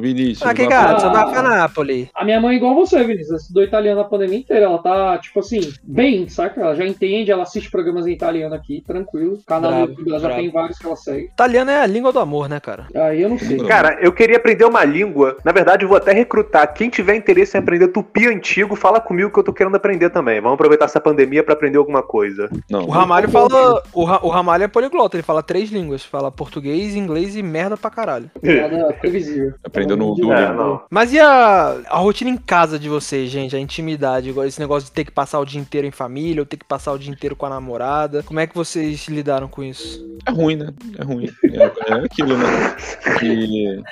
[0.00, 0.42] Vinícius?
[0.42, 1.10] Ah, ma- cazzo, Ah.
[1.10, 2.10] da Napoli.
[2.14, 3.28] A minha mãe é igual você, Vinícius.
[3.30, 4.64] Ela estudou italiano a pandemia inteira.
[4.66, 6.60] Ela tá, tipo assim, bem, saca?
[6.60, 9.38] Ela já entende, ela assiste programas em italiano aqui, tranquilo.
[9.46, 10.42] Canal Bravo, do YouTube, ela já bravo.
[10.42, 11.24] tem vários que ela segue.
[11.26, 12.86] Italiano é a língua do amor, né, cara?
[12.94, 13.58] Aí eu não sei.
[13.58, 15.36] Cara, eu queria aprender uma língua.
[15.44, 16.72] Na verdade, eu vou até recrutar.
[16.74, 20.40] Quem tiver interesse em aprender tupi antigo, fala comigo que eu tô querendo aprender também.
[20.40, 22.48] Vamos aproveitar essa pandemia pra aprender alguma coisa.
[22.70, 22.84] Não.
[22.84, 23.82] O Ramalho fala.
[23.92, 26.04] O, Ra- o Ramalho é poliglota, ele fala três línguas.
[26.04, 28.30] Fala português, inglês e merda pra caralho.
[28.42, 29.54] Nada previsível.
[29.64, 30.82] Aprendeu no Então, É, não.
[30.90, 33.54] Mas e a, a rotina em casa de vocês, gente?
[33.56, 36.56] A intimidade, esse negócio de ter que passar o dia inteiro em família, ou ter
[36.56, 38.22] que passar o dia inteiro com a namorada.
[38.22, 40.04] Como é que vocês lidaram com isso?
[40.26, 40.68] É ruim, né?
[40.98, 41.30] É ruim.
[41.44, 42.76] É, é aquilo, né?
[43.18, 43.82] Que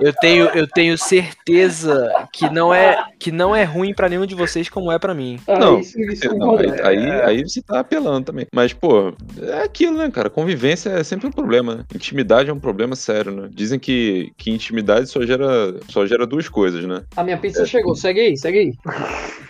[0.00, 4.34] Eu tenho, eu tenho certeza que não é, que não é ruim pra nenhum de
[4.34, 5.40] vocês como é pra mim.
[5.48, 8.46] Ah, Não, isso, isso Não, aí, aí, aí você tá apelando também.
[8.54, 10.30] Mas, pô, é aquilo, né, cara?
[10.30, 11.84] Convivência é sempre um problema, né?
[11.94, 13.48] Intimidade é um problema sério, né?
[13.52, 17.02] Dizem que, que intimidade só gera, só gera duas coisas, né?
[17.16, 18.72] A minha pizza chegou, segue aí, segue aí.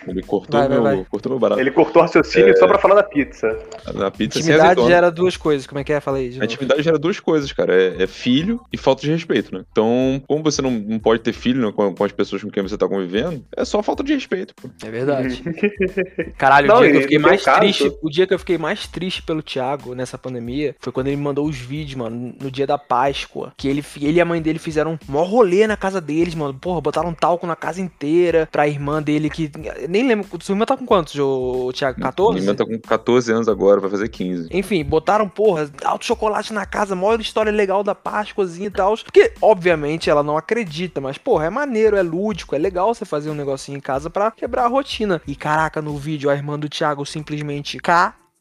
[0.07, 1.07] Ele cortou, Vai, vai, meu, vai.
[1.11, 1.61] cortou meu barato.
[1.61, 3.59] Ele cortou o raciocínio só pra falar da pizza.
[3.95, 5.67] Na pizza Intimidade gera duas coisas.
[5.67, 6.01] Como é que é?
[6.01, 6.31] Fala aí.
[6.31, 7.75] de A intimidade gera duas coisas, cara.
[7.75, 9.65] É, é filho e falta de respeito, né?
[9.71, 12.63] Então, como você não, não pode ter filho né, com, com as pessoas com quem
[12.63, 14.69] você tá convivendo, é só falta de respeito, pô.
[14.85, 15.43] É verdade.
[16.37, 18.59] Caralho, Não, o dia que eu fiquei mais caso- triste, o dia que eu fiquei
[18.59, 22.51] mais triste pelo Thiago nessa pandemia foi quando ele me mandou os vídeos, mano, no
[22.51, 25.77] dia da Páscoa, que ele, ele e a mãe dele fizeram um maior rolê na
[25.77, 26.55] casa deles, mano.
[26.55, 29.51] Porra, botaram talco na casa inteira pra irmã dele que
[29.89, 32.01] nem lembro, sua irmã tá com quantos, ô, Thiago?
[32.01, 32.35] 14?
[32.35, 34.49] Minha irmã tá com 14 anos agora, vai fazer 15.
[34.51, 38.97] Enfim, botaram, porra, alto chocolate na casa, maior história legal da Páscoazinha e tal.
[38.97, 43.31] Porque, obviamente, ela não acredita, mas, porra, é maneiro, é lúdico, é legal você fazer
[43.31, 45.23] um negocinho em casa pra quebrar a rotina.
[45.27, 47.79] E caraca, no vídeo, a irmã do Thiago simplesmente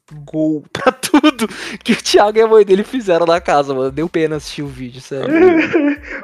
[0.08, 1.48] cagou pra tudo
[1.84, 3.92] que o Thiago e a mãe dele fizeram na casa, mano.
[3.92, 5.28] Deu pena assistir o vídeo, sério.
[5.34, 5.50] Não,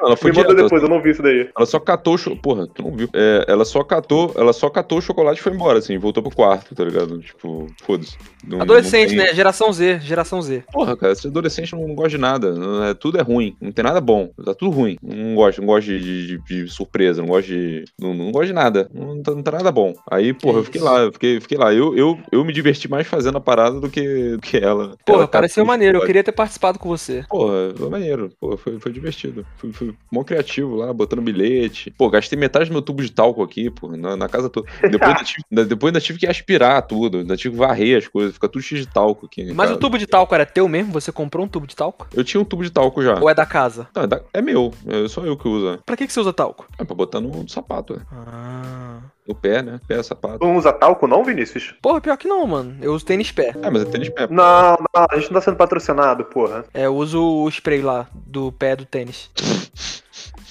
[0.08, 1.48] ela foi Me manda direto, depois, eu não vi isso daí.
[1.56, 2.36] Ela só catou o.
[2.36, 3.08] Porra, tu não viu.
[3.14, 6.34] É, ela só catou, ela só catou o chocolate e foi embora, assim, voltou pro
[6.34, 7.18] quarto, tá ligado?
[7.20, 8.16] Tipo, foda-se.
[8.46, 9.34] Não- Adolescente, não tem- né?
[9.34, 10.64] Geração Z, geração Z.
[10.72, 12.52] Porra, cara, esse adolescente não, não gosta de nada.
[12.54, 13.56] não é- tudo é ruim.
[13.60, 14.30] Não tem nada bom.
[14.44, 14.96] Tá tudo ruim.
[15.02, 17.84] Não gosto, não gosto de, de- de surpresa, não gosto de.
[17.98, 18.88] Não, não gosto de nada.
[18.92, 19.94] Não, tá, não tá nada bom.
[20.10, 20.90] Aí, porra, eu fiquei isso.
[20.90, 21.72] lá, eu fiquei, fiquei lá.
[21.74, 24.96] Eu, eu, eu me diverti mais fazendo a parada do que, do que ela.
[25.04, 25.98] Porra, Ela pareceu maneiro.
[25.98, 27.24] Eu queria ter participado com você.
[27.28, 28.30] Porra, foi maneiro.
[28.40, 29.46] Pô, foi, foi divertido.
[29.56, 31.90] Fui, fui mó criativo lá, botando bilhete.
[31.96, 34.68] Pô, gastei metade do meu tubo de talco aqui, pô, na, na casa toda.
[34.90, 38.08] Depois, ainda tive, ainda- depois ainda tive que aspirar tudo, ainda tive que varrer as
[38.08, 39.42] coisas, fica tudo cheio de talco aqui.
[39.42, 39.74] em Mas casa.
[39.76, 40.92] o tubo de talco era teu mesmo?
[40.92, 42.06] Você comprou um tubo de talco?
[42.14, 43.18] Eu tinha um tubo de talco já.
[43.20, 43.88] Ou é da casa?
[43.94, 45.78] Não, é, da- é meu, é só eu que uso.
[45.84, 46.66] Pra que, que você usa talco?
[46.78, 47.98] É pra botar no, sapato, é.
[48.12, 49.00] Ah.
[49.26, 49.80] No pé, né?
[49.86, 50.38] Pé, sapato.
[50.38, 51.74] Tu não usa talco, não, Vinícius?
[51.80, 52.76] Porra, pior que não, mano.
[52.80, 53.54] Eu uso tênis pé.
[53.62, 54.26] É, mas é tênis pé.
[54.28, 56.64] Não, não, a gente não tá sendo patrocinado, porra.
[56.74, 59.30] É, eu uso o spray lá do pé do tênis.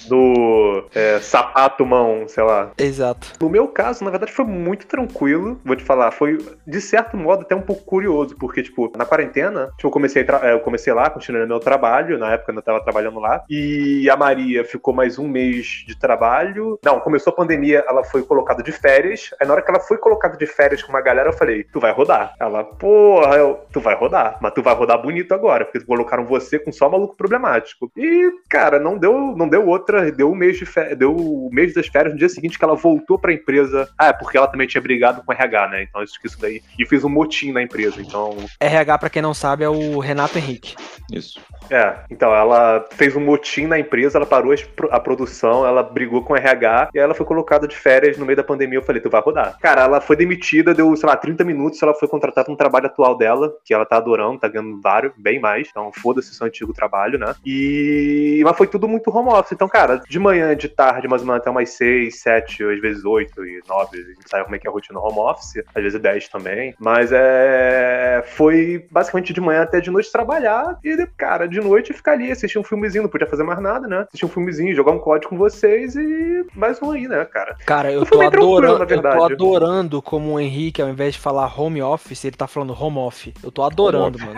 [0.08, 2.70] Do é, sapato mão, sei lá.
[2.78, 3.32] Exato.
[3.40, 5.60] No meu caso, na verdade, foi muito tranquilo.
[5.64, 9.70] Vou te falar, foi de certo modo até um pouco curioso, porque, tipo, na quarentena,
[9.76, 12.82] tipo, eu comecei, é, eu comecei lá, continuei meu trabalho, na época eu ainda tava
[12.82, 16.78] trabalhando lá, e a Maria ficou mais um mês de trabalho.
[16.84, 19.30] Não, começou a pandemia, ela foi colocada de férias.
[19.40, 21.80] Aí na hora que ela foi colocada de férias com uma galera, eu falei, tu
[21.80, 22.34] vai rodar.
[22.40, 26.58] Ela, porra, eu, tu vai rodar, mas tu vai rodar bonito agora, porque colocaram você
[26.58, 27.90] com só maluco problemático.
[27.96, 31.74] E, cara, não deu, não deu outra, deu um mês de férias, deu o mês
[31.74, 33.88] das férias no dia seguinte que ela voltou pra empresa.
[33.98, 35.82] Ah, é porque ela também tinha brigado com o RH, né?
[35.82, 36.62] Então isso, isso daí.
[36.78, 38.00] E fez um motim na empresa.
[38.00, 40.74] Então, RH, pra quem não sabe, é o Renato Henrique.
[41.12, 41.40] Isso.
[41.70, 41.98] é.
[42.10, 44.54] Então ela fez um motim na empresa, ela parou
[44.90, 48.24] a produção, ela brigou com o RH e aí ela foi colocada de férias no
[48.24, 48.78] meio da pandemia.
[48.78, 49.58] Eu falei, tu vai rodar.
[49.60, 53.16] Cara, ela foi demitida, deu, sei lá, 30 minutos, ela foi contratada no trabalho atual
[53.16, 55.68] dela, que ela tá adorando, tá ganhando vários, bem mais.
[55.70, 57.34] Então, foda-se seu antigo trabalho, né?
[57.44, 58.40] E.
[58.44, 59.52] Mas foi tudo muito home office.
[59.52, 63.04] Então, cara, de manhã, de tarde, mais ou menos até umas 6, 7, às vezes
[63.04, 65.82] 8 e 9, a gente sabe como é que é a rotina home office, às
[65.82, 66.74] vezes 10 também.
[66.78, 68.22] Mas é.
[68.26, 72.58] Foi basicamente de manhã até de noite trabalhar e, cara, de noite ficar ali, assistir
[72.58, 74.06] um filmezinho, não podia fazer mais nada, né?
[74.08, 77.56] Assistir um filmezinho, jogar um código com vocês e mais um aí, né, cara?
[77.66, 79.32] Cara, eu tô adorando, na eu tô verdade.
[79.32, 83.32] adorando como o Henrique, ao invés de falar home office, ele tá falando home off.
[83.42, 84.34] Eu tô adorando, mano.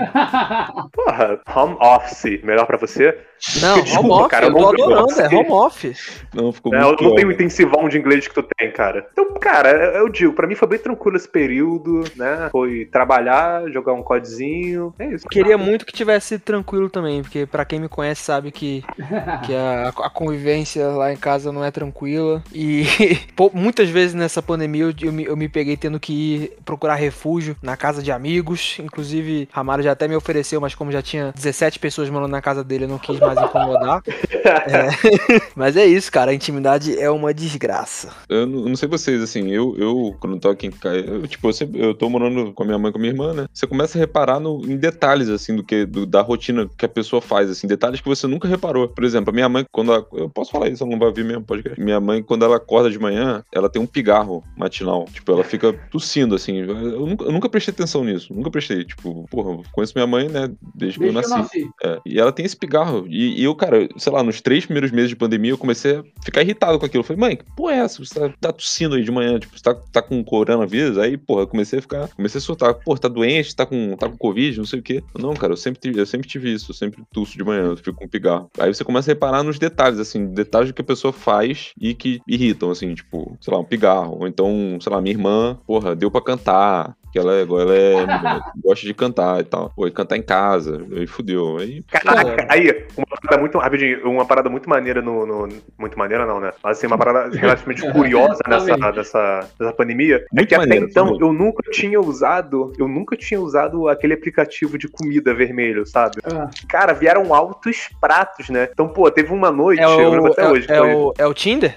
[0.93, 3.19] Porra, home office, melhor pra você?
[3.61, 5.93] Não, Desculpa, home off, cara, eu tô adorando, é home off.
[6.35, 7.15] Não, ficou É, eu não pior.
[7.15, 9.07] tenho o intensivão de inglês que tu tem, cara.
[9.13, 12.49] Então, cara, eu digo, pra mim foi bem tranquilo esse período, né?
[12.51, 14.95] Foi trabalhar, jogar um codzinho.
[14.99, 15.27] É isso.
[15.29, 18.85] Queria muito que tivesse tranquilo também, porque pra quem me conhece sabe que,
[19.47, 22.43] que a, a convivência lá em casa não é tranquila.
[22.53, 22.85] E
[23.37, 26.95] pô, muitas vezes nessa pandemia eu, eu, me, eu me peguei tendo que ir procurar
[26.95, 28.79] refúgio na casa de amigos.
[28.81, 32.63] Inclusive, Ramaro já até me ofereceu, mas como já tinha 17 pessoas morando na casa
[32.65, 34.03] dele, eu não quis mais incomodar.
[34.47, 34.87] É.
[35.57, 36.31] Mas é isso, cara.
[36.31, 38.11] A intimidade é uma desgraça.
[38.29, 41.27] Eu não, eu não sei vocês, assim, eu, eu quando tô aqui em casa, eu,
[41.27, 43.33] tipo, eu, sempre- eu tô morando com a minha mãe e com a minha irmã,
[43.33, 43.47] né?
[43.53, 46.89] Você começa a reparar no, em detalhes, assim, do que do- da rotina que a
[46.89, 48.89] pessoa faz, assim, detalhes que você nunca reparou.
[48.89, 51.25] Por exemplo, a minha mãe, quando ela, eu posso falar isso, ela não vai ouvir
[51.25, 51.81] mesmo podcast.
[51.81, 55.07] Minha mãe, quando ela acorda de manhã, ela tem um pigarro matinal.
[55.13, 56.59] Tipo, ela fica tossindo, assim.
[56.59, 58.85] Eu nunca, eu nunca prestei atenção nisso, nunca prestei.
[58.85, 61.61] Tipo, porra, eu conheço minha mãe, né, desde que eu Desde que eu nasci.
[61.61, 61.71] nasci.
[61.85, 63.07] É, e ela tem esse pigarro.
[63.09, 66.05] E, e eu, cara, sei lá, nos três primeiros meses de pandemia, eu comecei a
[66.23, 67.01] ficar irritado com aquilo.
[67.01, 68.05] Eu falei, mãe, que porra é essa?
[68.05, 70.99] Você tá, tá tossindo aí de manhã, tipo, você tá, tá com coronavírus?
[70.99, 72.75] Aí, porra, eu comecei a ficar, comecei a surtar.
[72.75, 75.03] Pô, tá doente, tá com, tá com Covid, não sei o quê.
[75.19, 77.77] Não, cara, eu sempre, tive, eu sempre tive isso, eu sempre tuço de manhã, eu
[77.77, 78.51] fico com pigarro.
[78.59, 82.21] Aí você começa a reparar nos detalhes, assim, detalhes que a pessoa faz e que
[82.27, 84.19] irritam, assim, tipo, sei lá, um pigarro.
[84.21, 86.97] Ou então, sei lá, minha irmã, porra, deu pra cantar.
[87.17, 89.73] Que ela, é- ela é, gosta de cantar e tal.
[89.75, 90.85] Pô, e cantar em casa.
[90.95, 91.57] Aí fudeu.
[91.57, 95.49] Aí Caraca, aí, uma parada muito, rapidinho, uma parada muito maneira no, no-
[95.79, 96.53] Muito maneira não, né?
[96.63, 100.17] Mas assim, uma parada relativamente curiosa nessa, nessa, nessa pandemia.
[100.17, 101.27] é Muito que até maneiro, então por favor.
[101.27, 102.73] eu nunca tinha usado.
[102.79, 106.17] Eu nunca tinha usado aquele aplicativo de comida vermelho, sabe?
[106.25, 108.69] Ah, Cara, vieram altos pratos, né?
[108.71, 110.67] Então, pô, teve uma noite, É eu lembro o, até é, hoje.
[110.71, 111.77] é foi- o, é o Tinder?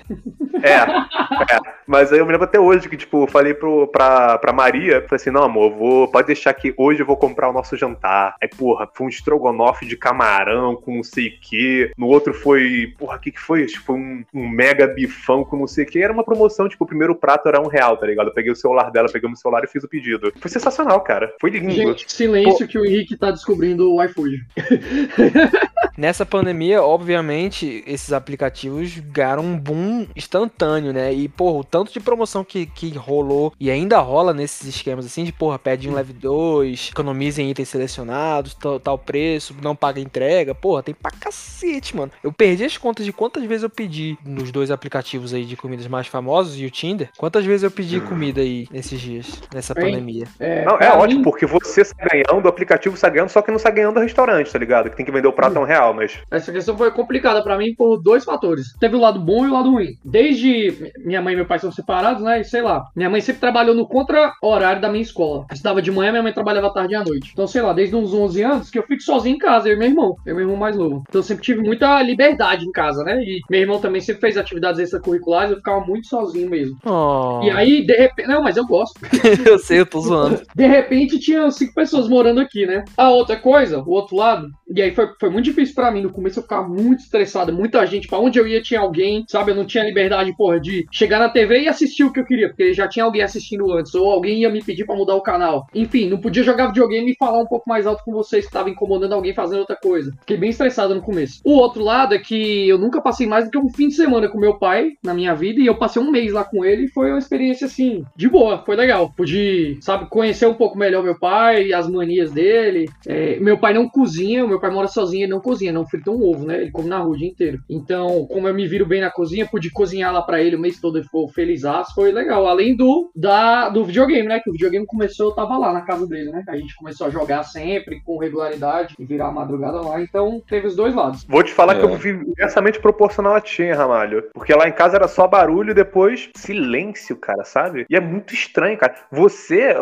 [0.62, 1.60] É, é.
[1.88, 5.02] Mas aí eu me lembro até hoje que, tipo, eu falei pro, pra, pra Maria,
[5.08, 8.36] falei assim, não, amor, vou, pode deixar que hoje eu vou comprar o nosso jantar.
[8.42, 11.92] Aí, porra, foi um estrogonofe de camarão com não sei o quê.
[11.98, 13.64] No outro foi, porra, o que que foi?
[13.64, 16.00] Acho que foi um, um mega bifão com não sei o quê.
[16.00, 18.28] Era uma promoção, tipo, o primeiro prato era um real, tá ligado?
[18.28, 20.32] Eu peguei o celular dela, peguei o celular e fiz o pedido.
[20.40, 21.34] Foi sensacional, cara.
[21.40, 21.72] Foi lindo.
[21.72, 24.46] gente, silêncio que o Henrique tá descobrindo o iFood.
[25.98, 31.14] Nessa pandemia, obviamente, esses aplicativos ganharam um boom instantâneo, né?
[31.14, 35.19] E, porra, o tanto de promoção que, que rolou e ainda rola nesses esquemas assim,
[35.24, 40.54] de, porra, pede um leve dois, economizem itens selecionados, tal, tal preço, não paga entrega.
[40.56, 42.12] Porra, tem pra cacete, mano.
[42.24, 45.88] Eu perdi as contas de quantas vezes eu pedi nos dois aplicativos aí de comidas
[45.88, 47.10] mais famosos e o Tinder.
[47.18, 50.26] Quantas vezes eu pedi comida aí nesses dias, nessa Bem, pandemia.
[50.40, 53.52] É, Não, é ótimo, mim, porque você sai ganhando, o aplicativo sai ganhando, só que
[53.52, 54.90] não sai ganhando o restaurante, tá ligado?
[54.90, 56.20] Que tem que vender o prato a um real, mas.
[56.32, 58.74] Essa questão foi complicada pra mim por dois fatores.
[58.80, 59.98] Teve o lado bom e o lado ruim.
[60.04, 62.42] Desde minha mãe e meu pai são separados, né?
[62.42, 62.86] E sei lá.
[62.96, 65.46] Minha mãe sempre trabalhou no contra-horário da minha escola.
[65.50, 67.32] Eu estudava de manhã, minha mãe trabalhava à tarde e à noite.
[67.34, 69.78] Então, sei lá, desde uns 11 anos que eu fico sozinho em casa, eu e
[69.78, 70.16] meu irmão.
[70.26, 71.04] Eu e meu irmão mais novo.
[71.08, 73.22] Então, eu sempre tive muita liberdade em casa, né?
[73.22, 76.78] E meu irmão também sempre fez atividades extracurriculares, eu ficava muito sozinho mesmo.
[76.86, 78.28] Oh, E aí, de repente.
[78.28, 79.00] Não, mas eu gosto.
[79.46, 80.42] eu sei, eu tô zoando.
[80.56, 82.84] De repente tinha cinco pessoas morando aqui, né?
[82.98, 86.02] A outra coisa, o outro lado, e aí foi, foi muito difícil pra mim.
[86.02, 89.52] No começo eu ficava muito estressado, muita gente, pra onde eu ia tinha alguém, sabe?
[89.52, 92.50] Eu não tinha liberdade, porra, de chegar na TV e assistir o que eu queria,
[92.50, 95.68] porque já tinha alguém assistindo antes, ou alguém ia me pedir mudar o canal.
[95.74, 98.70] Enfim, não podia jogar videogame e falar um pouco mais alto com vocês que tava
[98.70, 100.12] incomodando alguém fazendo outra coisa.
[100.20, 101.42] Fiquei bem estressado no começo.
[101.44, 104.28] O outro lado é que eu nunca passei mais do que um fim de semana
[104.28, 106.90] com meu pai na minha vida, e eu passei um mês lá com ele e
[106.90, 109.14] foi uma experiência assim, de boa, foi legal.
[109.16, 112.90] Pude, sabe, conhecer um pouco melhor meu pai, as manias dele.
[113.08, 116.24] É, meu pai não cozinha, meu pai mora sozinho, ele não cozinha, não frita um
[116.24, 116.62] ovo, né?
[116.62, 117.60] Ele come na rua o dia inteiro.
[117.70, 120.80] Então, como eu me viro bem na cozinha, pude cozinhar lá pra ele o mês
[120.80, 121.60] todo e ficou feliz,
[121.94, 122.48] foi legal.
[122.48, 124.40] Além do, da, do videogame, né?
[124.40, 126.44] Que o videogame começou, eu tava lá na casa dele, né?
[126.48, 130.02] A gente começou a jogar sempre, com regularidade, e virar a madrugada lá.
[130.02, 131.24] Então, teve os dois lados.
[131.28, 131.80] Vou te falar É.
[131.80, 134.24] que eu vivi inversamente proporcional a ti, hein, Ramalho.
[134.34, 137.86] Porque lá em casa era só barulho e depois silêncio, cara, sabe?
[137.90, 138.96] E é muito estranho, cara.
[139.12, 139.74] Você,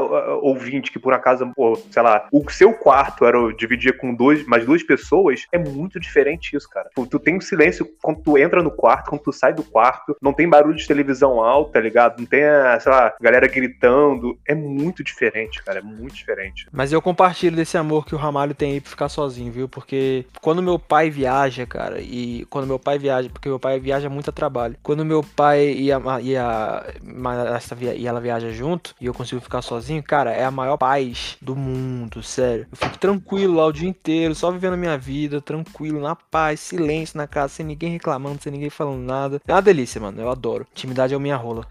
[0.41, 4.45] ouvinte, que por acaso, pô, sei lá, o seu quarto era o- dividia com dois,
[4.45, 6.89] mais duas pessoas, é muito diferente isso, cara.
[6.95, 10.15] Tu, tu tem um silêncio quando tu entra no quarto, quando tu sai do quarto,
[10.21, 12.19] não tem barulho de televisão alto, tá ligado?
[12.19, 14.37] Não tem, a, sei lá, galera gritando.
[14.47, 14.55] É
[14.87, 15.79] muito diferente, cara.
[15.79, 16.67] É muito diferente.
[16.71, 19.67] Mas eu compartilho desse amor que o Ramalho tem aí pra ficar sozinho, viu?
[19.67, 24.09] Porque quando meu pai viaja, cara, e quando meu pai viaja, porque meu pai viaja
[24.09, 24.77] muito a trabalho.
[24.81, 29.41] Quando meu pai e a, e a madrasta e ela viaja junto, e eu consigo
[29.41, 32.67] ficar sozinho, cara, é a maior paz do mundo, sério.
[32.71, 36.59] Eu fico tranquilo lá o dia inteiro, só vivendo a minha vida, tranquilo, na paz,
[36.59, 39.41] silêncio na casa, sem ninguém reclamando, sem ninguém falando nada.
[39.47, 40.65] É uma delícia, mano, eu adoro.
[40.71, 41.67] Intimidade é o minha rola.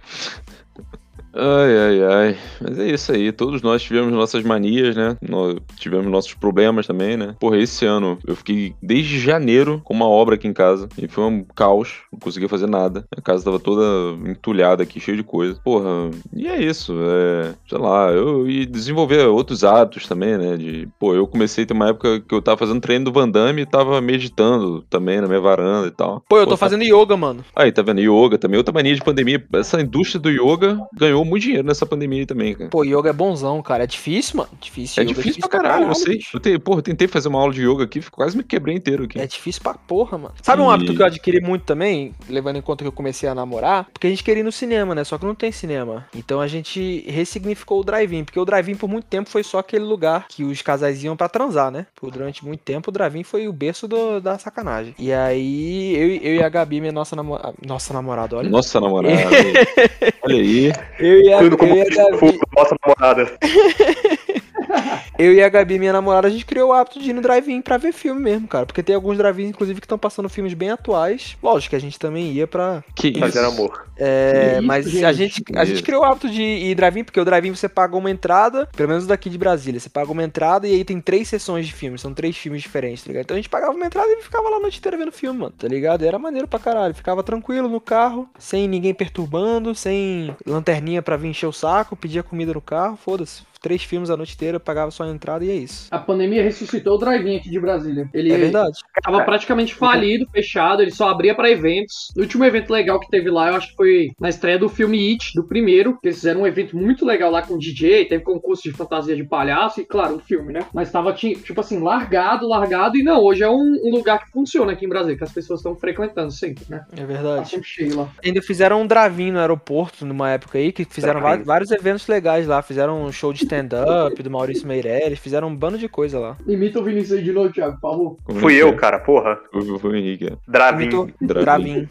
[1.36, 2.36] Ai, ai, ai.
[2.60, 3.30] Mas é isso aí.
[3.30, 5.16] Todos nós tivemos nossas manias, né?
[5.20, 7.36] Nós tivemos nossos problemas também, né?
[7.38, 10.88] Porra, esse ano eu fiquei desde janeiro com uma obra aqui em casa.
[10.96, 12.00] E foi um caos.
[12.12, 13.04] Não conseguia fazer nada.
[13.16, 13.82] A casa tava toda
[14.28, 15.60] entulhada aqui, cheia de coisa.
[15.62, 16.94] Porra, e é isso.
[16.98, 20.56] É, sei lá, eu ia desenvolver outros hábitos também, né?
[20.56, 23.28] De, pô, eu comecei a ter uma época que eu tava fazendo treino do Van
[23.28, 26.22] Damme e tava meditando também na minha varanda e tal.
[26.28, 27.44] Pô, eu tô Pô, fazendo yoga, mano.
[27.54, 28.00] Aí, tá vendo?
[28.00, 28.56] Yoga também.
[28.56, 29.44] Outra mania de pandemia.
[29.54, 32.70] Essa indústria do yoga ganhou muito dinheiro nessa pandemia aí também, cara.
[32.70, 33.84] Pô, yoga é bonzão, cara.
[33.84, 34.48] É difícil, mano.
[34.60, 35.02] Difícil.
[35.02, 36.20] É yoga difícil pra caralho, eu sei.
[36.32, 39.04] Eu, te, porra, eu tentei fazer uma aula de yoga aqui, quase me quebrei inteiro
[39.04, 39.18] aqui.
[39.20, 40.34] É difícil pra porra, mano.
[40.42, 43.28] Sabe um E- hábito que eu adquiri muito também, levando em conta que eu comecei
[43.28, 43.86] a namorar?
[43.92, 45.04] Porque a gente queria ir no cinema, né?
[45.04, 46.06] Só que não tem cinema.
[46.14, 49.84] Então a gente ressignificou o drive-in, porque o drive-in por muito tempo foi só aquele
[49.84, 51.86] lugar que os casais iam pra transar, né?
[51.94, 54.94] Por durante muito tempo o drive-in foi o berço do- da sacanagem.
[54.98, 57.38] E aí eu, eu e a Gabi, minha nossa, namo...
[57.66, 58.48] nossa namorada, olha.
[58.48, 59.14] Nossa namorada.
[60.22, 60.72] olha aí.
[61.06, 63.38] Eu e a, Tudo como eu a Gabi, fogo, nossa namorada.
[65.18, 67.60] eu e a Gabi, minha namorada, a gente criou o hábito de ir no drive-in
[67.62, 68.66] pra ver filme mesmo, cara.
[68.66, 71.36] Porque tem alguns drive-in, inclusive, que estão passando filmes bem atuais.
[71.42, 73.20] Lógico que a gente também ia pra, Que isso.
[73.20, 73.86] Fazer amor.
[73.98, 75.04] É, isso, mas gente?
[75.04, 77.68] a gente, a Que gente criou o hábito de ir drive-in, porque o drive-in você
[77.68, 81.00] paga uma entrada, pelo menos daqui de Brasília, você paga uma entrada e aí tem
[81.00, 83.24] três sessões de filmes, são três filmes diferentes, tá ligado?
[83.24, 85.54] Então a gente pagava uma entrada e ficava lá a noite inteira vendo filme, mano,
[85.56, 86.04] tá ligado?
[86.04, 91.16] E era maneiro pra caralho, ficava tranquilo no carro, sem ninguém perturbando, sem lanterninha pra
[91.16, 93.42] vir encher o saco, pedia comida no carro, foda-se.
[93.60, 95.88] Três filmes a noite inteira, pagava só a entrada e é isso.
[95.90, 98.08] A pandemia ressuscitou o drive-in aqui de Brasília.
[98.12, 98.78] Ele É verdade.
[99.02, 102.10] tava praticamente falido, fechado, ele só abria pra eventos.
[102.16, 105.12] O último evento legal que teve lá, eu acho que foi na estreia do filme
[105.12, 108.62] It, do primeiro, que eles fizeram um evento muito legal lá com DJ, teve concurso
[108.62, 110.60] de fantasia de palhaço e, claro, o filme, né?
[110.72, 114.30] Mas tava, ti- tipo assim, largado, largado, e não, hoje é um, um lugar que
[114.30, 116.84] funciona aqui em Brasília, que as pessoas estão frequentando sempre, né?
[116.92, 117.48] É Tá verdade.
[117.48, 118.08] sempre cheio lá.
[118.24, 122.60] Ainda fizeram um drive-in no aeroporto numa época aí, que fizeram vários eventos legais lá.
[122.62, 126.36] Fizeram um show de stand-up do Maurício Meirelles, fizeram um bando de coisa lá.
[126.46, 128.16] Imita o Vinícius aí de novo, Thiago, por favor.
[128.40, 128.72] Fui é que eu, é?
[128.72, 129.38] cara, porra.
[129.80, 130.26] Foi, o Henrique.
[130.26, 130.36] é.
[130.46, 131.88] Dravin.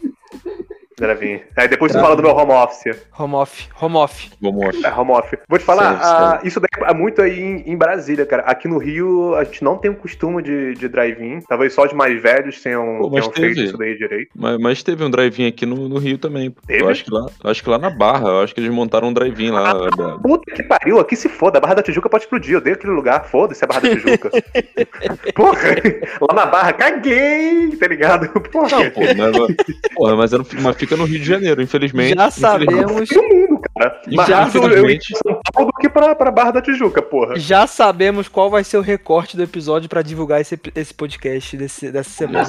[0.98, 1.26] Imitou Drive-in.
[1.26, 1.40] drive-in, Dravin.
[1.56, 2.14] Aí depois você Dravin.
[2.14, 2.96] fala do meu home office.
[3.18, 4.30] home off, home off.
[4.40, 4.84] Vamos off.
[4.86, 5.38] É, home office.
[5.48, 6.48] Vou te falar, Sério, ah, sério.
[6.48, 8.42] isso daí é muito aí em, em Brasília, cara.
[8.44, 11.40] Aqui no Rio, a gente não tem o costume de, de drive-in.
[11.48, 13.66] Talvez só os mais velhos tenham, Pô, mas tenham feito teve.
[13.66, 14.30] isso daí direito.
[14.34, 16.54] Mas, mas teve um drive-in aqui no, no Rio também.
[16.66, 16.82] Teve?
[16.82, 19.12] Eu acho que, lá, acho que lá na Barra, eu acho que eles montaram um
[19.12, 19.72] drive-in lá.
[19.74, 21.58] da- Puta que pariu, aqui se foda.
[21.58, 22.54] A Barra da Tijuca pode explodir.
[22.54, 23.24] Eu odeio aquele lugar.
[23.26, 24.30] Foda-se a Barra da Tijuca.
[25.34, 25.58] Porra,
[26.20, 28.28] lá na Barra, caguei, tá ligado?
[28.50, 28.68] Porra.
[28.70, 29.56] Não, pô, mas,
[29.94, 32.14] porra, mas, era- mas fica no Rio de Janeiro, infelizmente.
[32.14, 32.66] Já Infelizmente.
[32.76, 34.00] sabemos, No mundo, cara.
[34.12, 35.12] Mas Já, infelizmente.
[35.12, 37.38] pra São Paulo do que pra, pra Barra da Tijuca, porra.
[37.38, 41.90] já sabemos qual vai ser o recorte do episódio pra divulgar esse, esse podcast desse,
[41.90, 42.46] dessa semana,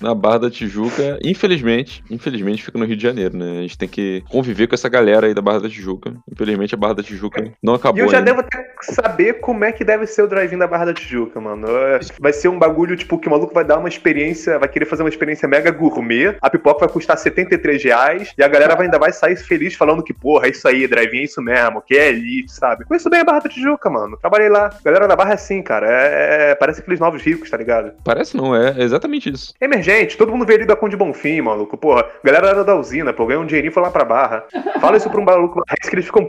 [0.00, 3.58] na Barra da Tijuca, infelizmente, infelizmente fica no Rio de Janeiro, né?
[3.58, 6.14] A gente tem que conviver com essa galera aí da Barra da Tijuca.
[6.30, 8.30] Infelizmente a Barra da Tijuca não E acabou eu já ainda.
[8.30, 11.66] devo até saber como é que deve ser o drive-in da Barra da Tijuca, mano.
[11.68, 14.86] É, Vai ser um bagulho, tipo, que o maluco vai dar uma experiência, vai querer
[14.86, 16.01] fazer uma experiência mega gourmet,
[16.40, 20.02] a pipoca vai custar 73 reais, e a galera vai, ainda vai sair feliz falando
[20.02, 22.84] que, porra, é isso aí, drive-in é isso mesmo, que é elite, sabe?
[22.84, 24.16] Conheço bem a Barra da Tijuca, mano.
[24.16, 24.66] Trabalhei lá.
[24.66, 25.86] A galera da Barra é assim, cara.
[25.88, 27.92] É, é- parece aqueles novos ricos, tá ligado?
[28.04, 29.54] Parece não, é exatamente isso.
[29.60, 31.76] Emergente, todo mundo veio ali da Conde Bonfim, maluco.
[31.76, 34.44] Porra, a galera era da usina, pô, ganhou um dinheirinho e foi lá pra Barra.
[34.80, 36.22] Fala isso pra um maluco que eles ficam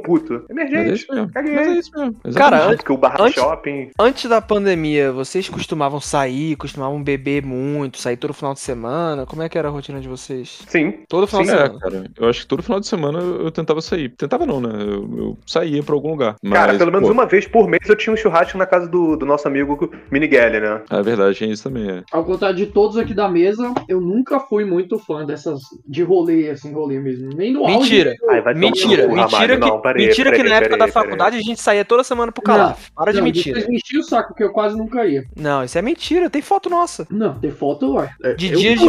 [0.50, 0.94] é Emergente.
[0.94, 1.32] isso mesmo.
[1.32, 1.56] Caguei.
[1.56, 2.16] Mas é isso mesmo.
[2.36, 2.76] Cara.
[2.76, 3.92] Porque o Barra antes- Shopping.
[3.98, 9.26] Antes da pandemia, vocês costumavam sair, costumavam beber muito, sair todo final de semana?
[9.26, 10.60] Como é que era a rotina de vocês?
[10.68, 10.94] Sim.
[11.08, 11.80] Todo final Sim, de É, semana.
[11.80, 14.10] cara, eu acho que todo final de semana eu tentava sair.
[14.10, 14.70] Tentava não, né?
[14.74, 16.36] Eu, eu saía pra algum lugar.
[16.44, 18.88] Mas, Cara, pelo menos pô, uma vez por mês eu tinha um churrasco na casa
[18.88, 20.82] do, do nosso amigo Miniguele, né?
[20.90, 22.04] É verdade, tem isso também, é.
[22.12, 26.50] Ao contrário de todos aqui da mesa, eu nunca fui muito fã dessas de rolê,
[26.50, 27.30] assim, rolê mesmo.
[27.36, 27.78] Nem no auge.
[27.80, 28.14] Mentira.
[28.30, 29.54] Ai, Mentira, cu, mentira Ramalho.
[29.54, 32.04] que, Não, peraí, mentira peraí, que na época peraí, da faculdade a gente saía toda
[32.04, 32.90] semana pro Calaf.
[32.96, 33.60] Para de Não, mentira.
[33.60, 35.24] Vocês me enchiam o saco, porque eu quase nunca ia.
[35.36, 37.08] Não, isso é mentira, tem foto nossa.
[37.10, 38.10] Não, tem foto, ué.
[38.38, 38.88] De Eu dias fui,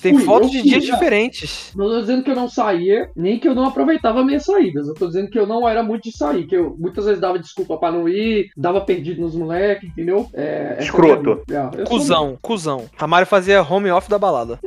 [0.00, 0.94] tem fui, foto eu de fui, dias já.
[0.94, 1.72] diferentes.
[1.76, 4.88] Não tô dizendo que eu não saía, nem que eu não aproveitava minhas saídas.
[4.88, 7.38] Eu tô dizendo que eu não era muito de sair, que eu muitas vezes dava
[7.38, 10.28] desculpa pra não ir, dava perdido nos moleques, entendeu?
[10.34, 11.42] É, essa Escroto.
[11.50, 12.84] é é, eu sou- Cusão, cuzão.
[12.96, 14.58] Ramário fazia home off da balada.